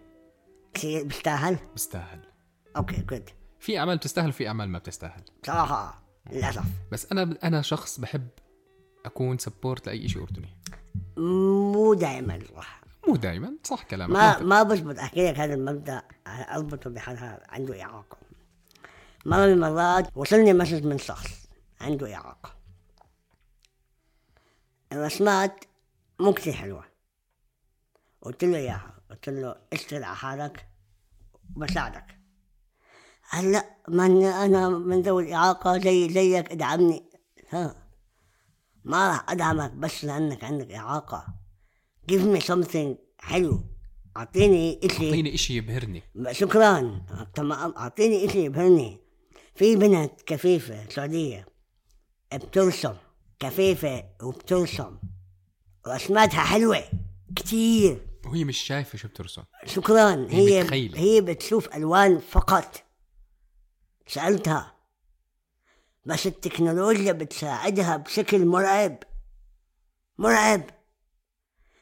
كثير 0.73 1.03
بيستاهل؟ 1.03 1.57
بيستاهل. 1.73 2.19
okay 2.77 3.01
good 3.01 3.29
في 3.59 3.79
أعمال 3.79 3.97
بتستاهل 3.97 4.29
وفي 4.29 4.47
أعمال 4.47 4.69
ما 4.69 4.79
بتستاهل. 4.79 5.21
صراحة 5.47 6.03
آه، 6.27 6.33
للأسف. 6.33 6.63
بس 6.91 7.11
أنا 7.11 7.37
أنا 7.43 7.61
شخص 7.61 7.99
بحب 7.99 8.27
أكون 9.05 9.37
support 9.37 9.87
لأي 9.87 10.07
شيء 10.07 10.23
أردني. 10.23 10.57
مو 11.17 11.93
دائما 11.93 12.39
صح 12.55 12.83
مو 13.07 13.15
دائما 13.15 13.53
صح 13.63 13.83
كلامك 13.83 14.13
ما. 14.13 14.39
ما 14.39 14.63
بزبط 14.63 14.99
أحكي 14.99 15.31
لك 15.31 15.39
هذا 15.39 15.53
المبدأ 15.53 16.01
أربطه 16.27 16.89
بحالها 16.89 17.43
عنده 17.49 17.81
إعاقة. 17.83 18.17
مره 19.25 19.45
من 19.45 19.53
المرات 19.53 20.09
وصلني 20.15 20.53
مسج 20.53 20.85
من 20.85 20.97
شخص 20.97 21.47
عنده 21.81 22.15
إعاقة. 22.15 22.55
الرسمات 24.91 25.65
مو 26.19 26.33
كثير 26.33 26.53
حلوة. 26.53 26.85
قلت 28.21 28.43
له 28.43 28.57
اياها 28.57 28.99
قلت 29.09 29.29
له 29.29 29.55
اشتغل 29.73 30.03
على 30.03 30.15
حالك 30.15 30.67
وبساعدك. 31.55 32.19
قال 33.31 33.51
لا 33.51 33.77
من 33.87 34.23
أنا 34.23 34.69
من 34.69 35.01
ذوي 35.01 35.23
الإعاقة 35.23 35.77
زي 35.77 36.09
زيك 36.09 36.51
ادعمني. 36.51 37.09
ها 37.49 37.75
ما 38.83 39.07
راح 39.07 39.29
أدعمك 39.29 39.71
بس 39.71 40.05
لأنك 40.05 40.43
عندك 40.43 40.71
إعاقة. 40.71 41.27
Give 42.11 42.23
me 42.35 42.41
something 42.41 42.95
حلو. 43.19 43.63
أعطيني 44.17 44.79
إشي. 44.83 45.05
أعطيني 45.05 45.35
إشي 45.35 45.57
يبهرني. 45.57 46.03
شكرا. 46.31 47.05
تمام. 47.35 47.73
أعطيني 47.77 48.25
إشي 48.25 48.45
يبهرني. 48.45 49.02
في 49.55 49.75
بنت 49.75 50.21
كفيفة 50.21 50.89
سعودية 50.89 51.45
بترسم 52.33 52.95
كفيفة 53.39 54.03
وبترسم 54.23 54.97
رسماتها 55.87 56.41
حلوة 56.43 56.83
كتير. 57.35 58.07
وهي 58.25 58.43
مش 58.43 58.57
شايفة 58.57 58.97
شو 58.97 59.07
بترسم. 59.07 59.43
شكرا. 59.65 60.27
هي 60.29 60.57
هي 60.57 60.63
متخيلة. 60.63 60.99
هي 60.99 61.21
بتشوف 61.21 61.75
ألوان 61.75 62.19
فقط. 62.19 62.83
سألتها 64.07 64.73
بس 66.05 66.27
التكنولوجيا 66.27 67.11
بتساعدها 67.11 67.97
بشكل 67.97 68.45
مرعب. 68.45 68.97
مرعب. 70.17 70.63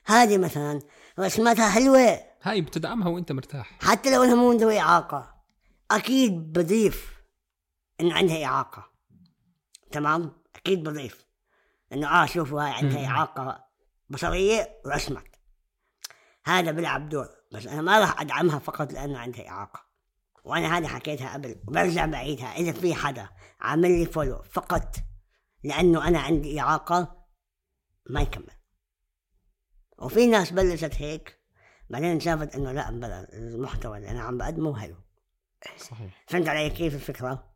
هذه 0.06 0.38
مثلا 0.38 0.80
رسمتها 1.20 1.70
حلوة. 1.70 2.20
هاي 2.42 2.62
بتدعمها 2.62 3.10
وإنت 3.10 3.32
مرتاح. 3.32 3.78
حتى 3.82 4.16
لو 4.16 4.24
إنها 4.24 4.36
مو 4.36 4.52
ذوي 4.52 4.80
إعاقة. 4.80 5.36
أكيد 5.92 6.54
بضيف. 6.54 7.11
انه 8.02 8.16
عندها 8.16 8.46
إعاقة. 8.46 8.92
تمام؟ 9.92 10.42
أكيد 10.56 10.84
بضيف. 10.84 11.28
إنه 11.94 12.24
آه 12.24 12.26
شوفوا 12.26 12.62
هاي 12.62 12.72
عندها 12.72 13.00
مم. 13.00 13.06
إعاقة 13.06 13.66
بصرية 14.10 14.82
ورسمت 14.86 15.36
هذا 16.46 16.72
بيلعب 16.72 17.10
دور. 17.10 17.30
بس 17.54 17.68
أنا 17.68 17.82
ما 17.82 18.00
راح 18.00 18.22
أدعمها 18.22 18.60
فقط 18.60 18.94
لأنه 18.94 19.20
عندها 19.20 19.48
إعاقة. 19.48 19.86
وأنا 20.44 20.78
هذه 20.78 20.88
حكيتها 20.88 21.34
قبل 21.34 21.62
وبرجع 21.68 22.06
بعيدها. 22.06 22.48
إذا 22.48 22.72
في 22.72 22.96
حدا 22.96 23.30
عامل 23.60 24.00
لي 24.00 24.06
فولو 24.06 24.42
فقط 24.42 24.96
لأنه 25.64 26.08
أنا 26.08 26.20
عندي 26.20 26.60
إعاقة 26.60 27.26
ما 28.10 28.22
يكمل. 28.22 28.54
وفي 29.98 30.28
ناس 30.28 30.52
بلشت 30.52 30.96
هيك 30.96 31.42
بعدين 31.90 32.20
شافت 32.20 32.56
إنه 32.56 32.72
لا 32.72 32.92
بلا 32.92 33.34
المحتوى 33.34 33.98
اللي 33.98 34.12
أنا 34.12 34.22
عم 34.22 34.38
بقدمه 34.38 34.80
حلو. 34.80 34.96
صحيح. 35.78 36.24
فهمت 36.28 36.48
علي 36.48 36.70
كيف 36.70 36.96
الفكرة؟ 36.96 37.51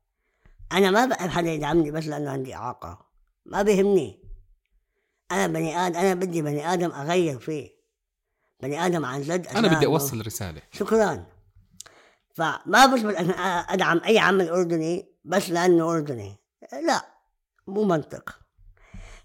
أنا 0.71 0.91
ما 0.91 1.06
بحب 1.06 1.30
حدا 1.30 1.51
يدعمني 1.51 1.91
بس 1.91 2.06
لأنه 2.06 2.32
عندي 2.32 2.56
إعاقة. 2.56 3.06
ما 3.45 3.62
بيهمني. 3.62 4.21
أنا 5.32 5.47
بني 5.47 5.78
آدم 5.78 5.99
أنا 5.99 6.13
بدي 6.13 6.41
بني 6.41 6.73
آدم 6.73 6.91
أغير 6.91 7.39
فيه. 7.39 7.69
بني 8.62 8.86
آدم 8.86 9.06
عن 9.06 9.21
جد 9.21 9.47
أنا 9.47 9.60
بدي 9.60 9.67
أساعده. 9.67 9.86
أوصل 9.86 10.25
رسالة. 10.25 10.62
شكرا. 10.71 11.25
فما 12.34 12.86
بزبط 12.86 13.15
أنا 13.15 13.34
أدعم 13.60 14.01
أي 14.06 14.19
عمل 14.19 14.49
أردني 14.49 15.15
بس 15.25 15.49
لأنه 15.49 15.91
أردني. 15.91 16.38
لا 16.88 17.06
مو 17.67 17.84
منطق. 17.84 18.39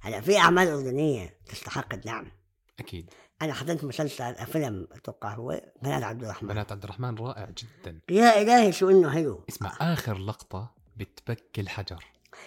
هلأ 0.00 0.20
في 0.20 0.38
أعمال 0.38 0.68
أردنية 0.68 1.38
تستحق 1.46 1.94
الدعم. 1.94 2.32
أكيد. 2.78 3.10
أنا 3.42 3.52
حضرت 3.52 3.84
مسلسل 3.84 4.34
فيلم 4.34 4.88
أتوقع 4.92 5.34
هو 5.34 5.60
بنات 5.82 6.02
عبد 6.02 6.24
الرحمن. 6.24 6.48
بنات 6.48 6.72
عبد 6.72 6.84
الرحمن 6.84 7.18
رائع 7.18 7.50
جدا. 7.50 8.00
يا 8.10 8.42
إلهي 8.42 8.72
شو 8.72 8.90
إنه 8.90 9.10
حلو. 9.10 9.44
اسمع 9.48 9.76
آخر 9.80 10.18
لقطة 10.18 10.79
بتبكي 11.04 11.60
الحجر. 11.60 12.04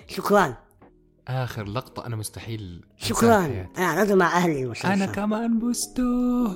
شكرا. 0.08 0.58
آخر 1.28 1.64
لقطة 1.64 2.06
أنا 2.06 2.16
مستحيل 2.16 2.86
شكرا. 2.98 3.68
أنا 3.78 4.16
مع 4.16 4.38
أهلي 4.38 4.64
المسلسل. 4.64 4.88
أنا 4.88 5.06
كمان 5.06 5.60
بستو 5.60 6.48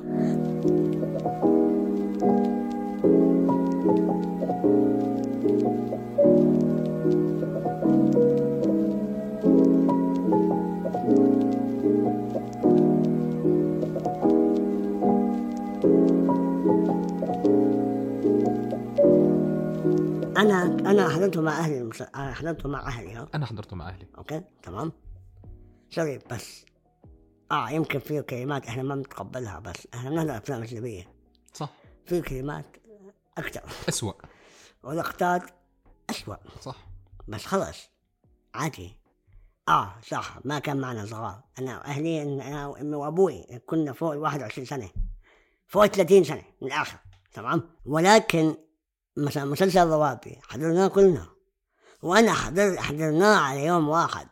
أنا 20.38 20.63
أنا 20.63 21.10
حضرته 21.10 21.41
مع 21.41 21.60
أهلي 21.60 21.78
المس... 21.78 22.02
أنا 22.02 22.34
حضرته 22.34 22.69
مع 22.69 22.88
أهلي 22.88 23.13
ها 23.13 23.28
أنا 23.36 23.45
حضرته 23.45 23.76
مع 23.76 23.89
أهلي. 23.89 24.08
okay 24.17 24.41
تمام. 24.63 24.91
sorry 25.89 26.19
بس. 26.32 26.65
آه 27.52 27.69
يمكن 27.69 28.00
فيه 28.00 28.21
كلمات 28.21 28.67
إحنا 28.67 28.84
ما 28.84 28.95
بنتقبلها 28.95 29.60
بس 29.60 29.88
إحنا 29.93 30.10
بنحضر 30.10 30.38
أفلام 30.38 30.63
أجنبية. 30.63 31.13
صح. 31.54 31.69
في 32.06 32.21
كلمات 32.21 32.65
أكثر 33.38 33.62
أسوأ. 33.89 34.13
ولقطات 34.84 35.43
أسوأ. 36.10 36.36
صح. 36.62 36.88
بس 37.28 37.45
خلص 37.45 37.89
عادي. 38.54 39.00
آه 39.69 39.93
صح. 40.08 40.39
ما 40.45 40.60
كان 40.60 40.78
معنا 40.78 41.06
صغار. 41.06 41.43
أنا 41.60 41.86
أهلي 41.86 42.23
أنا 42.23 42.67
وأمي 42.67 42.95
وأبوي 42.95 43.45
كنا 43.65 43.93
فوق 43.93 44.12
ال 44.12 44.17
21 44.17 44.65
سنة. 44.65 44.89
فوق 45.67 45.86
30 45.86 46.23
سنة 46.23 46.43
من 46.62 46.67
الآخر. 46.67 46.97
تمام؟ 47.34 47.69
ولكن 47.86 48.56
مثلا 49.17 49.45
مسلسل 49.45 49.80
الروابي 49.80 50.39
حضرناه 50.49 50.88
كلنا. 50.88 51.27
وأنا 52.01 52.34
حضر 52.34 52.77
حضرناه 52.77 53.39
على 53.39 53.65
يوم 53.65 53.89
واحد. 53.89 54.27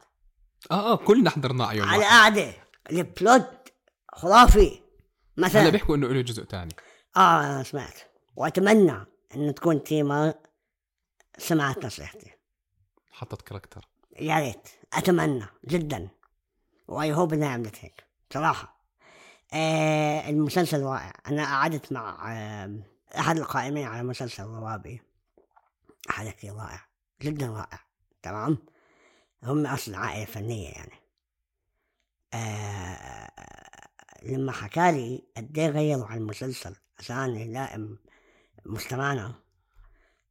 آه 0.71 0.91
آه 0.91 0.95
كلنا 0.95 1.30
حضرناه 1.30 1.65
على 1.65 1.78
يوم 1.78 1.88
على 1.88 1.98
واحد. 1.98 2.12
قعده 2.12 2.54
البلوت 2.91 3.74
خرافي. 4.13 4.67
هلا 4.67 5.48
مثلا 5.48 5.69
بيحكوا 5.69 5.95
إنه 5.95 6.08
له 6.08 6.21
جزء 6.21 6.43
ثاني 6.43 6.76
آه 7.17 7.39
أنا 7.39 7.63
سمعت. 7.63 8.00
وأتمنى 8.36 9.06
إنه 9.36 9.52
تكون 9.52 9.84
تيما 9.84 10.34
سمعت 11.38 11.86
نصيحتي. 11.86 12.32
حطت 13.12 13.41
كاركتر. 13.41 13.88
يا 14.19 14.39
ريت. 14.39 14.69
أتمنى 14.93 15.45
جدا. 15.67 16.10
وأي 16.88 17.13
هوب 17.13 17.34
إنها 17.34 17.50
عملت 17.50 17.76
هيك. 17.80 18.04
صراحة. 18.34 18.76
آه 19.54 20.30
المسلسل 20.30 20.84
رائع. 20.84 21.13
أنا 21.28 21.45
قعدت 21.45 21.91
مع 21.91 22.34
آه 22.34 22.80
أحد 23.19 23.38
القائمين 23.38 23.88
على 23.88 24.04
مسلسل 24.04 24.43
روابي 24.43 25.01
حدا 26.09 26.32
كثير 26.32 26.53
رائع 26.53 26.86
جدا 27.22 27.47
رائع 27.47 27.80
تمام؟ 28.22 28.57
هم 29.43 29.66
أصلا 29.68 29.97
عائله 29.97 30.26
فنية 30.26 30.70
يعني. 30.70 30.95
آه 32.34 33.32
لما 34.24 34.51
حكى 34.51 34.91
لي 34.91 35.24
قد 35.38 35.57
إيه 35.57 35.68
غيروا 35.68 36.05
على 36.05 36.20
المسلسل 36.20 36.76
عشان 36.99 37.36
يلائم 37.36 37.97
مجتمعنا 38.66 39.34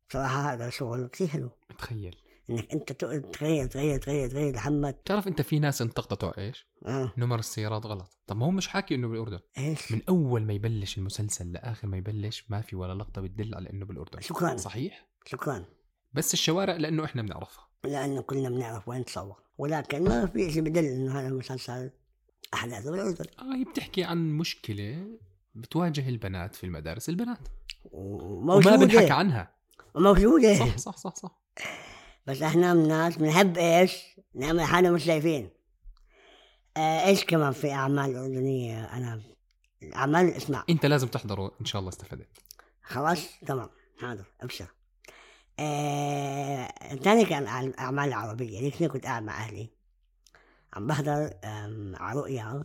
بصراحه 0.08 0.52
هذا 0.52 0.70
شغل 0.70 1.06
كثير 1.06 1.28
حلو. 1.28 1.50
متخيل 1.70 2.23
انك 2.50 2.72
أنت 2.72 2.92
تقعد 2.92 3.20
تغير 3.20 3.66
تغير 3.66 3.98
تغير 3.98 4.28
تغير 4.28 4.54
لحد 4.54 4.72
بتعرف 4.72 5.28
أنت 5.28 5.42
في 5.42 5.58
ناس 5.58 5.82
انتقدوا 5.82 6.38
إيش؟ 6.38 6.66
آه. 6.86 7.12
نمر 7.16 7.38
السيارات 7.38 7.86
غلط. 7.86 8.18
طب 8.26 8.36
ما 8.36 8.46
هو 8.46 8.50
مش 8.50 8.68
حاكي 8.68 8.94
إنه 8.94 9.08
بالأردن. 9.08 9.40
إيش؟ 9.58 9.92
من 9.92 10.00
أول 10.08 10.42
ما 10.42 10.52
يبلش 10.52 10.98
المسلسل 10.98 11.52
لآخر 11.52 11.88
ما 11.88 11.96
يبلش 11.96 12.44
ما 12.48 12.60
في 12.60 12.76
ولا 12.76 12.94
لقطة 12.94 13.20
بتدل 13.20 13.54
على 13.54 13.70
إنه 13.70 13.84
بالأردن. 13.84 14.20
شكرا. 14.20 14.56
صحيح؟ 14.56 15.08
شكرا. 15.26 15.64
بس 16.12 16.34
الشوارع 16.34 16.76
لأنه 16.76 17.04
إحنا 17.04 17.22
بنعرفها. 17.22 17.68
لأنه 17.84 18.22
كلنا 18.22 18.48
بنعرف 18.48 18.88
وين 18.88 19.04
تصور. 19.04 19.42
ولكن 19.58 20.04
ما 20.04 20.26
في 20.26 20.50
شيء 20.52 20.62
بدل 20.62 20.84
إنه 20.84 21.20
هذا 21.20 21.28
المسلسل 21.28 21.90
أحداثه 22.54 22.90
بالأردن. 22.90 23.24
آه 23.38 23.54
هي 23.56 23.64
بتحكي 23.64 24.04
عن 24.04 24.32
مشكلة 24.32 25.18
بتواجه 25.54 26.08
البنات 26.08 26.54
في 26.54 26.64
المدارس 26.64 27.08
البنات. 27.08 27.48
وما 27.84 28.76
بنحكى 28.76 29.12
عنها. 29.12 29.54
وموجوده 29.94 30.54
صح 30.54 30.76
صح 30.76 30.96
صح 30.96 31.14
صح. 31.14 31.44
بس 32.26 32.42
إحنا 32.42 32.74
من 32.74 32.88
ناس 32.88 33.16
بنحب 33.16 33.58
إيش؟ 33.58 34.04
نعمل 34.34 34.60
حالنا 34.60 34.90
مش 34.90 35.04
شايفين. 35.04 35.50
آه 36.76 37.06
إيش 37.06 37.24
كمان 37.24 37.52
في 37.52 37.72
أعمال 37.72 38.16
أردنية؟ 38.16 38.84
أنا 38.84 39.22
اعمال 39.96 40.34
اسمع. 40.34 40.64
انت 40.70 40.86
لازم 40.86 41.08
تحضره 41.08 41.52
إن 41.60 41.64
شاء 41.64 41.80
الله 41.80 41.88
استفدت. 41.88 42.28
خلاص 42.82 43.28
تمام. 43.46 43.70
حاضر 44.00 44.24
ابشر. 44.40 44.66
آه... 45.58 46.94
تاني 46.94 47.24
كان 47.24 47.72
أعمال 47.78 48.12
عربية. 48.12 48.60
الاثنين 48.60 48.90
كنت 48.90 49.04
قاعد 49.04 49.22
مع 49.22 49.44
أهلي؟ 49.44 49.70
عم 50.72 50.86
بحضر 50.86 51.30
على 51.94 52.20
رؤيا 52.20 52.64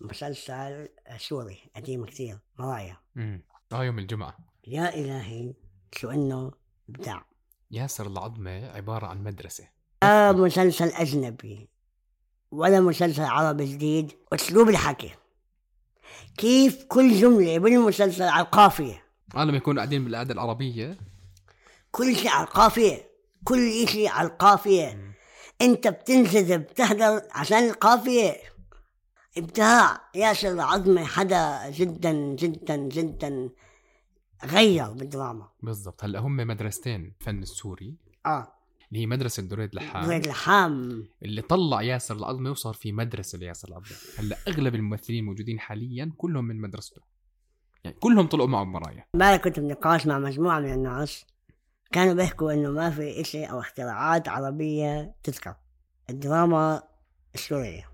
مسلسل 0.00 0.88
سوري 1.16 1.70
قديم 1.76 2.04
كتير 2.04 2.38
مرايا. 2.58 2.96
امم 3.16 3.42
آه 3.72 3.84
يوم 3.84 3.98
الجمعة. 3.98 4.36
يا 4.66 4.94
إلهي 4.94 5.54
شو 5.92 6.10
إنه 6.10 6.52
إبداع 6.88 7.26
ياسر 7.70 8.06
العظمة 8.06 8.70
عبارة 8.70 9.06
عن 9.06 9.24
مدرسة. 9.24 9.64
لا 10.02 10.32
مسلسل 10.32 10.88
أجنبي 10.88 11.68
ولا 12.50 12.80
مسلسل 12.80 13.22
عربي 13.22 13.64
جديد 13.64 14.12
أسلوب 14.32 14.68
الحكي. 14.68 15.10
كيف 16.36 16.84
كل 16.84 17.20
جملة 17.20 17.58
بالمسلسل 17.58 18.22
على 18.22 18.44
القافية؟ 18.44 19.04
آه 19.36 19.44
لما 19.44 19.56
يكونوا 19.56 19.82
قاعدين 19.82 20.04
بالقعدة 20.04 20.34
العربية. 20.34 20.98
كل 21.90 22.16
شيء 22.16 22.28
على 22.28 22.44
القافية 22.46 23.10
كل 23.44 23.88
شيء 23.88 24.08
على 24.08 24.28
القافية. 24.28 25.14
أنت 25.62 25.88
بتنجذب 25.88 26.60
بتحضر 26.60 27.22
عشان 27.30 27.68
القافية. 27.68 28.36
إبداع 29.38 30.00
ياسر 30.14 30.48
العظمة 30.48 31.04
حدا 31.04 31.70
جدا 31.70 32.12
جدا 32.12 32.76
جدا. 32.76 33.50
غير 34.44 34.92
بالدراما. 34.92 35.48
بالضبط. 35.62 36.04
هلأ 36.04 36.18
هم 36.18 36.36
مدرستين 36.36 37.14
الفن 37.20 37.42
السوري. 37.42 37.94
آه. 38.26 38.52
اللي 38.88 39.00
هي 39.00 39.06
مدرسة 39.06 39.42
دريد 39.42 39.74
لحام. 39.74 40.06
زي 40.06 40.16
اللحام 40.16 41.06
اللي 41.22 41.42
طلع 41.42 41.82
ياسر 41.82 42.16
العظمة 42.16 42.50
وصار 42.50 42.74
في 42.74 42.92
مدرسة 42.92 43.38
لياسر 43.38 43.68
العظمة 43.68 43.96
هلأ 44.18 44.36
أغلب 44.48 44.74
الممثلين 44.74 45.18
الموجودين 45.20 45.60
حاليا 45.60 46.12
كلهم 46.16 46.44
من 46.44 46.60
مدرسته. 46.60 47.02
يعني 47.84 47.96
كلهم 48.00 48.26
طلعوا 48.26 48.48
معه 48.48 48.64
بمرايا. 48.64 49.04
امبارح 49.14 49.42
كنت 49.42 49.60
بنقاش 49.60 50.06
مع 50.06 50.18
مجموعة 50.18 50.60
من 50.60 50.72
الناس. 50.72 51.26
كانوا 51.92 52.14
بيحكوا 52.14 52.52
إنه 52.52 52.70
ما 52.70 52.90
في 52.90 53.20
إشي 53.20 53.44
أو 53.44 53.60
اختراعات 53.60 54.28
عربية 54.28 55.14
تذكر. 55.22 55.54
الدراما 56.10 56.82
السورية. 57.34 57.90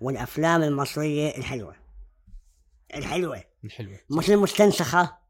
والأفلام 0.00 0.62
المصرية 0.62 1.36
الحلوة. 1.38 1.76
الحلوة. 2.94 3.44
الحلوة. 3.64 3.98
مش 4.10 4.30
المستنسخة. 4.30 5.23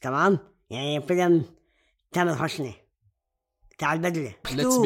تمام؟ 0.00 0.38
يعني 0.70 1.00
فيلم 1.00 1.44
تامر 2.12 2.34
حسني 2.34 2.74
تاع 3.78 3.92
البدلة. 3.92 4.34
Let's 4.52 4.76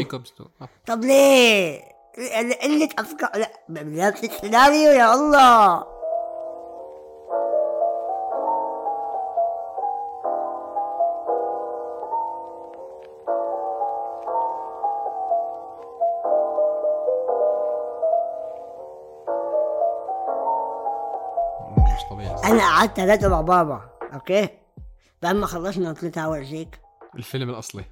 Be 0.61 0.63
Cops 0.63 0.69
طب 0.87 1.05
ليه؟ 1.05 1.83
قلة 2.63 2.89
أفكار 2.99 3.31
لا 3.37 3.51
بدأت 3.69 4.25
السيناريو 4.25 4.91
يا 4.91 5.15
الله. 5.15 5.95
مش 21.95 22.05
طبيعي. 22.11 22.35
أنا 22.45 22.63
قعدت 22.63 22.97
ثلاثة 22.97 23.29
مع 23.29 23.41
بابا 23.41 23.81
أوكي 25.25 25.35
فلما 25.35 25.47
خلصنا 25.47 25.93
قلت 25.93 26.17
له 26.19 26.23
أورجيك 26.25 26.81
الفيلم 27.15 27.51
الأصلي. 27.51 27.85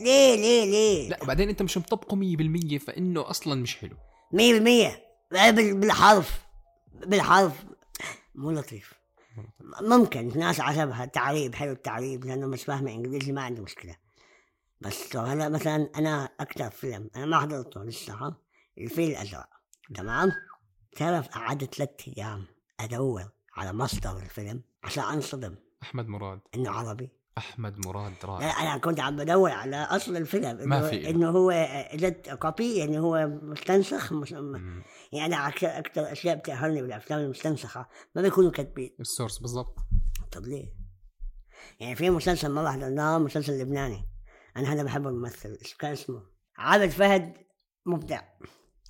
ليه 0.00 0.34
ليه 0.36 0.64
ليه 0.64 1.08
لا 1.08 1.22
وبعدين 1.22 1.48
أنت 1.48 1.62
مش 1.62 1.78
مطبقه 1.78 2.16
100% 2.16 2.78
فإنه 2.78 3.30
أصلا 3.30 3.62
مش 3.62 3.76
حلو. 3.76 3.96
مية 4.32 4.52
بالمية. 4.52 5.02
بال- 5.32 5.80
بالحرف. 5.80 6.40
بالحرف. 7.06 7.64
مو 8.34 8.50
لطيف. 8.50 8.92
ممكن 9.80 10.38
ناس 10.38 10.60
عجبها 10.60 11.04
التعريب 11.04 11.54
حلو 11.54 11.72
التعريب 11.72 12.24
لأنه 12.24 12.46
مش 12.46 12.64
فاهمة 12.64 12.90
إنجليزي 12.92 13.32
ما 13.32 13.42
عندي 13.42 13.60
مشكلة. 13.60 13.96
بس 14.80 15.16
هلا 15.16 15.48
مثلا 15.48 15.90
أنا 15.96 16.28
أكثر 16.40 16.70
فيلم 16.70 17.10
أنا 17.16 17.26
ما 17.26 17.40
حضرته 17.40 17.84
لسه 17.84 18.34
الفيل 18.78 19.10
الأزرق. 19.10 19.48
تمام؟ 19.94 20.32
تعرف 20.96 21.28
قعدت 21.28 21.74
ثلاث 21.74 21.90
أيام 22.08 22.46
أدور 22.80 23.24
على 23.56 23.72
مصدر 23.72 24.16
الفيلم 24.16 24.62
عشان 24.84 25.04
أنصدم. 25.04 25.54
أحمد 25.82 26.08
مراد. 26.08 26.40
انه 26.54 26.70
عربي 26.70 27.10
أحمد 27.38 27.86
مراد 27.86 28.12
لا 28.22 28.28
رائع 28.28 28.62
أنا 28.62 28.78
كنت 28.78 29.00
عم 29.00 29.16
بدور 29.16 29.50
على 29.50 29.76
أصل 29.76 30.16
الفيلم 30.16 30.68
ما 30.68 30.90
في. 30.90 31.10
إنه 31.10 31.30
هو 31.30 31.50
اجت 31.50 32.30
copy 32.30 32.76
يعني 32.76 32.98
هو 32.98 33.26
مستنسخ 33.42 34.12
مش. 34.12 34.32
يعني 35.12 35.26
أنا 35.26 35.48
أكثر 35.48 36.12
أشياء 36.12 36.36
بتقهرني 36.36 36.82
بالأفلام 36.82 37.20
المستنسخة 37.20 37.86
ما 38.14 38.22
بيكونوا 38.22 38.50
كاتبين. 38.50 38.96
ال 39.00 39.05
source 39.05 39.38
بالضبط. 39.38 39.78
طب 40.32 40.42
ليه؟ 40.46 40.74
يعني 41.80 41.96
في 41.96 42.10
مسلسل 42.10 42.52
مرة 42.52 42.70
حضرناه 42.70 43.18
مسلسل 43.18 43.60
لبناني. 43.60 44.08
أنا 44.56 44.72
هذا 44.72 44.82
بحب 44.82 45.06
الممثل 45.06 45.58
كان 45.78 45.92
اسمه؟ 45.92 46.22
عابد 46.56 46.90
فهد 46.90 47.36
مبدع. 47.86 48.22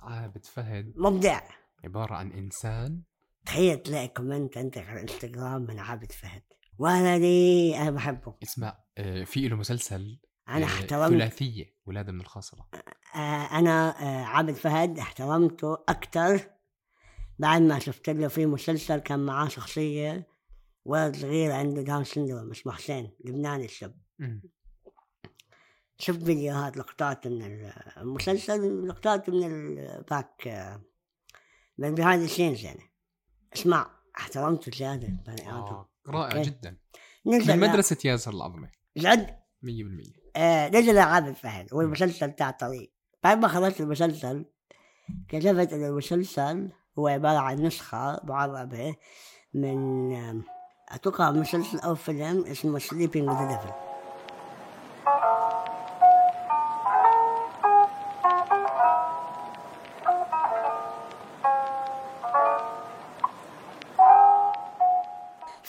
عابد 0.01 0.45
فهد. 0.45 0.93
مبدع. 0.95 1.41
عبارة 1.83 2.13
عن 2.13 2.31
إنسان. 2.31 3.01
تخيل 3.45 3.83
تلاقي 3.83 4.07
كومنت 4.07 4.57
عندك 4.57 4.77
على 4.77 5.01
الانستغرام 5.01 5.61
من 5.61 5.79
عابد 5.79 6.11
فهد. 6.11 6.43
ولدي 6.77 7.77
أنا 7.77 7.91
بحبه. 7.91 8.35
اسمع 8.43 8.77
آه، 8.97 9.23
في 9.23 9.47
له 9.47 9.55
مسلسل 9.55 10.19
أنا 10.47 10.65
آه، 10.65 10.67
احترمت 10.67 11.11
ثلاثية 11.11 11.75
ولادة 11.85 12.11
من 12.11 12.21
الخاصرة. 12.21 12.69
آه 13.15 13.59
أنا 13.59 13.89
آه 14.01 14.23
عابد 14.23 14.53
فهد 14.53 14.99
احترمته 14.99 15.73
أكتر 15.89 16.39
بعد 17.39 17.61
ما 17.61 17.79
شفت 17.79 18.09
له 18.09 18.27
في 18.27 18.45
مسلسل 18.45 18.99
كان 18.99 19.19
معاه 19.19 19.47
شخصية 19.47 20.27
ولد 20.85 21.15
صغير 21.15 21.51
عنده 21.51 21.81
Down 21.81 22.03
syndrome 22.03 22.51
اسمه 22.51 22.73
حسين 22.73 23.11
لبناني 23.25 23.65
الشاب. 23.65 24.01
شفت 25.97 26.23
فيديوهات 26.23 26.77
لقطات 26.77 27.27
من 27.27 27.71
المسلسل 27.97 28.87
لقطات 28.87 29.29
من 29.29 29.45
ال 29.45 29.65
back 29.65 30.47
من 31.77 31.95
behind 31.95 32.25
scenes 32.25 32.63
يعني. 32.63 32.93
اسمع 33.55 33.91
احترمته 34.17 34.93
آدم. 34.93 35.17
آه 35.29 35.90
رائع 36.07 36.37
okay. 36.37 36.49
جدا. 36.49 36.77
نزل 37.25 37.57
من 37.57 37.69
مدرسة 37.69 37.97
ياسر 38.05 38.33
العظمة 38.33 38.69
جد 38.97 39.37
100% 39.63 39.67
آه 40.35 40.69
نزل 40.69 40.97
عابد 40.97 41.33
فهد 41.33 41.73
والمسلسل 41.73 42.31
تاع 42.31 42.51
طريق 42.51 42.93
بعد 43.23 43.37
ما 43.37 43.47
خلصت 43.47 43.81
المسلسل 43.81 44.45
كتبت 45.29 45.73
انه 45.73 45.87
المسلسل 45.87 46.69
هو 46.99 47.07
عبارة 47.07 47.37
عن 47.37 47.55
نسخة 47.55 48.19
معربة 48.23 48.95
من 49.53 50.43
أتوقع 50.89 51.31
مسلسل 51.31 51.79
أو 51.79 51.95
فيلم 51.95 52.45
اسمه 52.45 52.79
Sleeping 52.79 53.29
with 53.29 53.47
Devil 53.47 53.90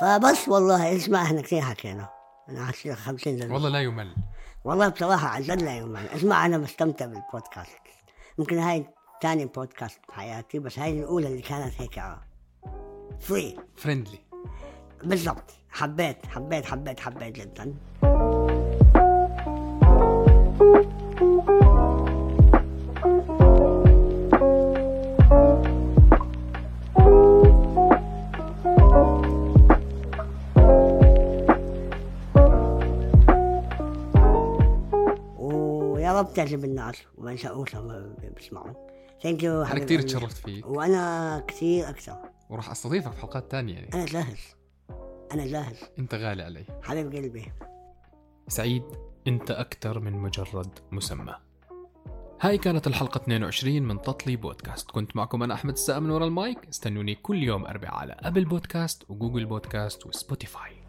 فبس 0.03 0.49
والله 0.49 0.97
اسمع 0.97 1.23
إحنا 1.23 1.41
كثير 1.41 1.61
حكينا. 1.61 2.09
أنا 2.49 2.67
حكيت 2.67 2.93
50 2.93 3.37
دقيقة 3.37 3.53
والله 3.53 3.69
لا 3.69 3.81
يمل. 3.81 4.15
والله 4.65 4.89
بصراحة 4.89 5.29
عن 5.29 5.43
جد 5.43 5.63
لا 5.63 5.77
يوم 5.77 5.97
اسمع 5.97 6.47
أنا 6.47 6.59
مستمتع 6.59 7.07
بالبودكاست. 7.07 7.79
ممكن 8.39 8.59
هاي 8.59 8.87
تاني 9.21 9.47
بودكاست 9.47 10.01
بحياتي 10.09 10.59
بس 10.59 10.79
هاي 10.79 11.01
الأولى 11.01 11.27
اللي 11.29 11.43
كانت 11.43 11.73
هيك 11.79 12.03
very 13.21 13.57
friendly 13.77 14.19
بالضبط. 15.05 15.51
حبيت 15.71 16.27
حبيت 16.27 16.65
حبيت 16.65 17.01
حبيت 17.01 17.35
جدا. 17.35 17.75
تعجب 36.45 36.65
الناس 36.65 36.97
وما 37.17 37.31
ينساوش 37.31 37.77
لما 37.77 38.17
بيسمعوا 38.37 38.75
thank 39.23 39.43
you 39.43 39.63
أنا 39.63 39.79
كثير 39.79 40.03
تشرفت 40.03 40.37
فيك. 40.37 40.67
وأنا 40.67 41.45
كثير 41.49 41.89
أكثر. 41.89 42.17
وراح 42.51 42.71
أستضيفك 42.71 43.13
في 43.13 43.21
حلقات 43.21 43.51
تانية 43.51 43.75
يعني. 43.75 43.95
أنا 43.95 44.05
جاهز. 44.05 44.39
أنا 45.33 45.47
جاهز. 45.47 45.77
أنت 45.99 46.15
غالي 46.15 46.43
علي. 46.43 46.65
حبيب 46.83 47.13
قلبي. 47.13 47.53
سعيد 48.49 48.83
أنت 49.27 49.51
أكثر 49.51 50.01
من 50.01 50.13
مجرد 50.13 50.79
مسمى. 50.93 51.35
هاي 52.41 52.59
كانت 52.59 52.87
الحلقة 52.87 53.19
22 53.19 53.83
من 53.83 54.03
تطلي 54.03 54.37
بودكاست. 54.37 54.91
كنت 54.91 55.17
معكم 55.17 55.43
أنا 55.43 55.55
أحمد 55.55 55.73
السقا 55.73 55.99
من 55.99 56.11
ورا 56.11 56.27
المايك. 56.27 56.69
استنوني 56.69 57.15
كل 57.15 57.43
يوم 57.43 57.67
أربعاء 57.67 57.95
على 57.95 58.17
Apple 58.19 58.45
Podcasts 58.45 59.11
و 59.11 59.16
Google 59.16 59.47
Podcasts 59.47 60.07
و 60.07 60.15
Spotify. 60.15 60.82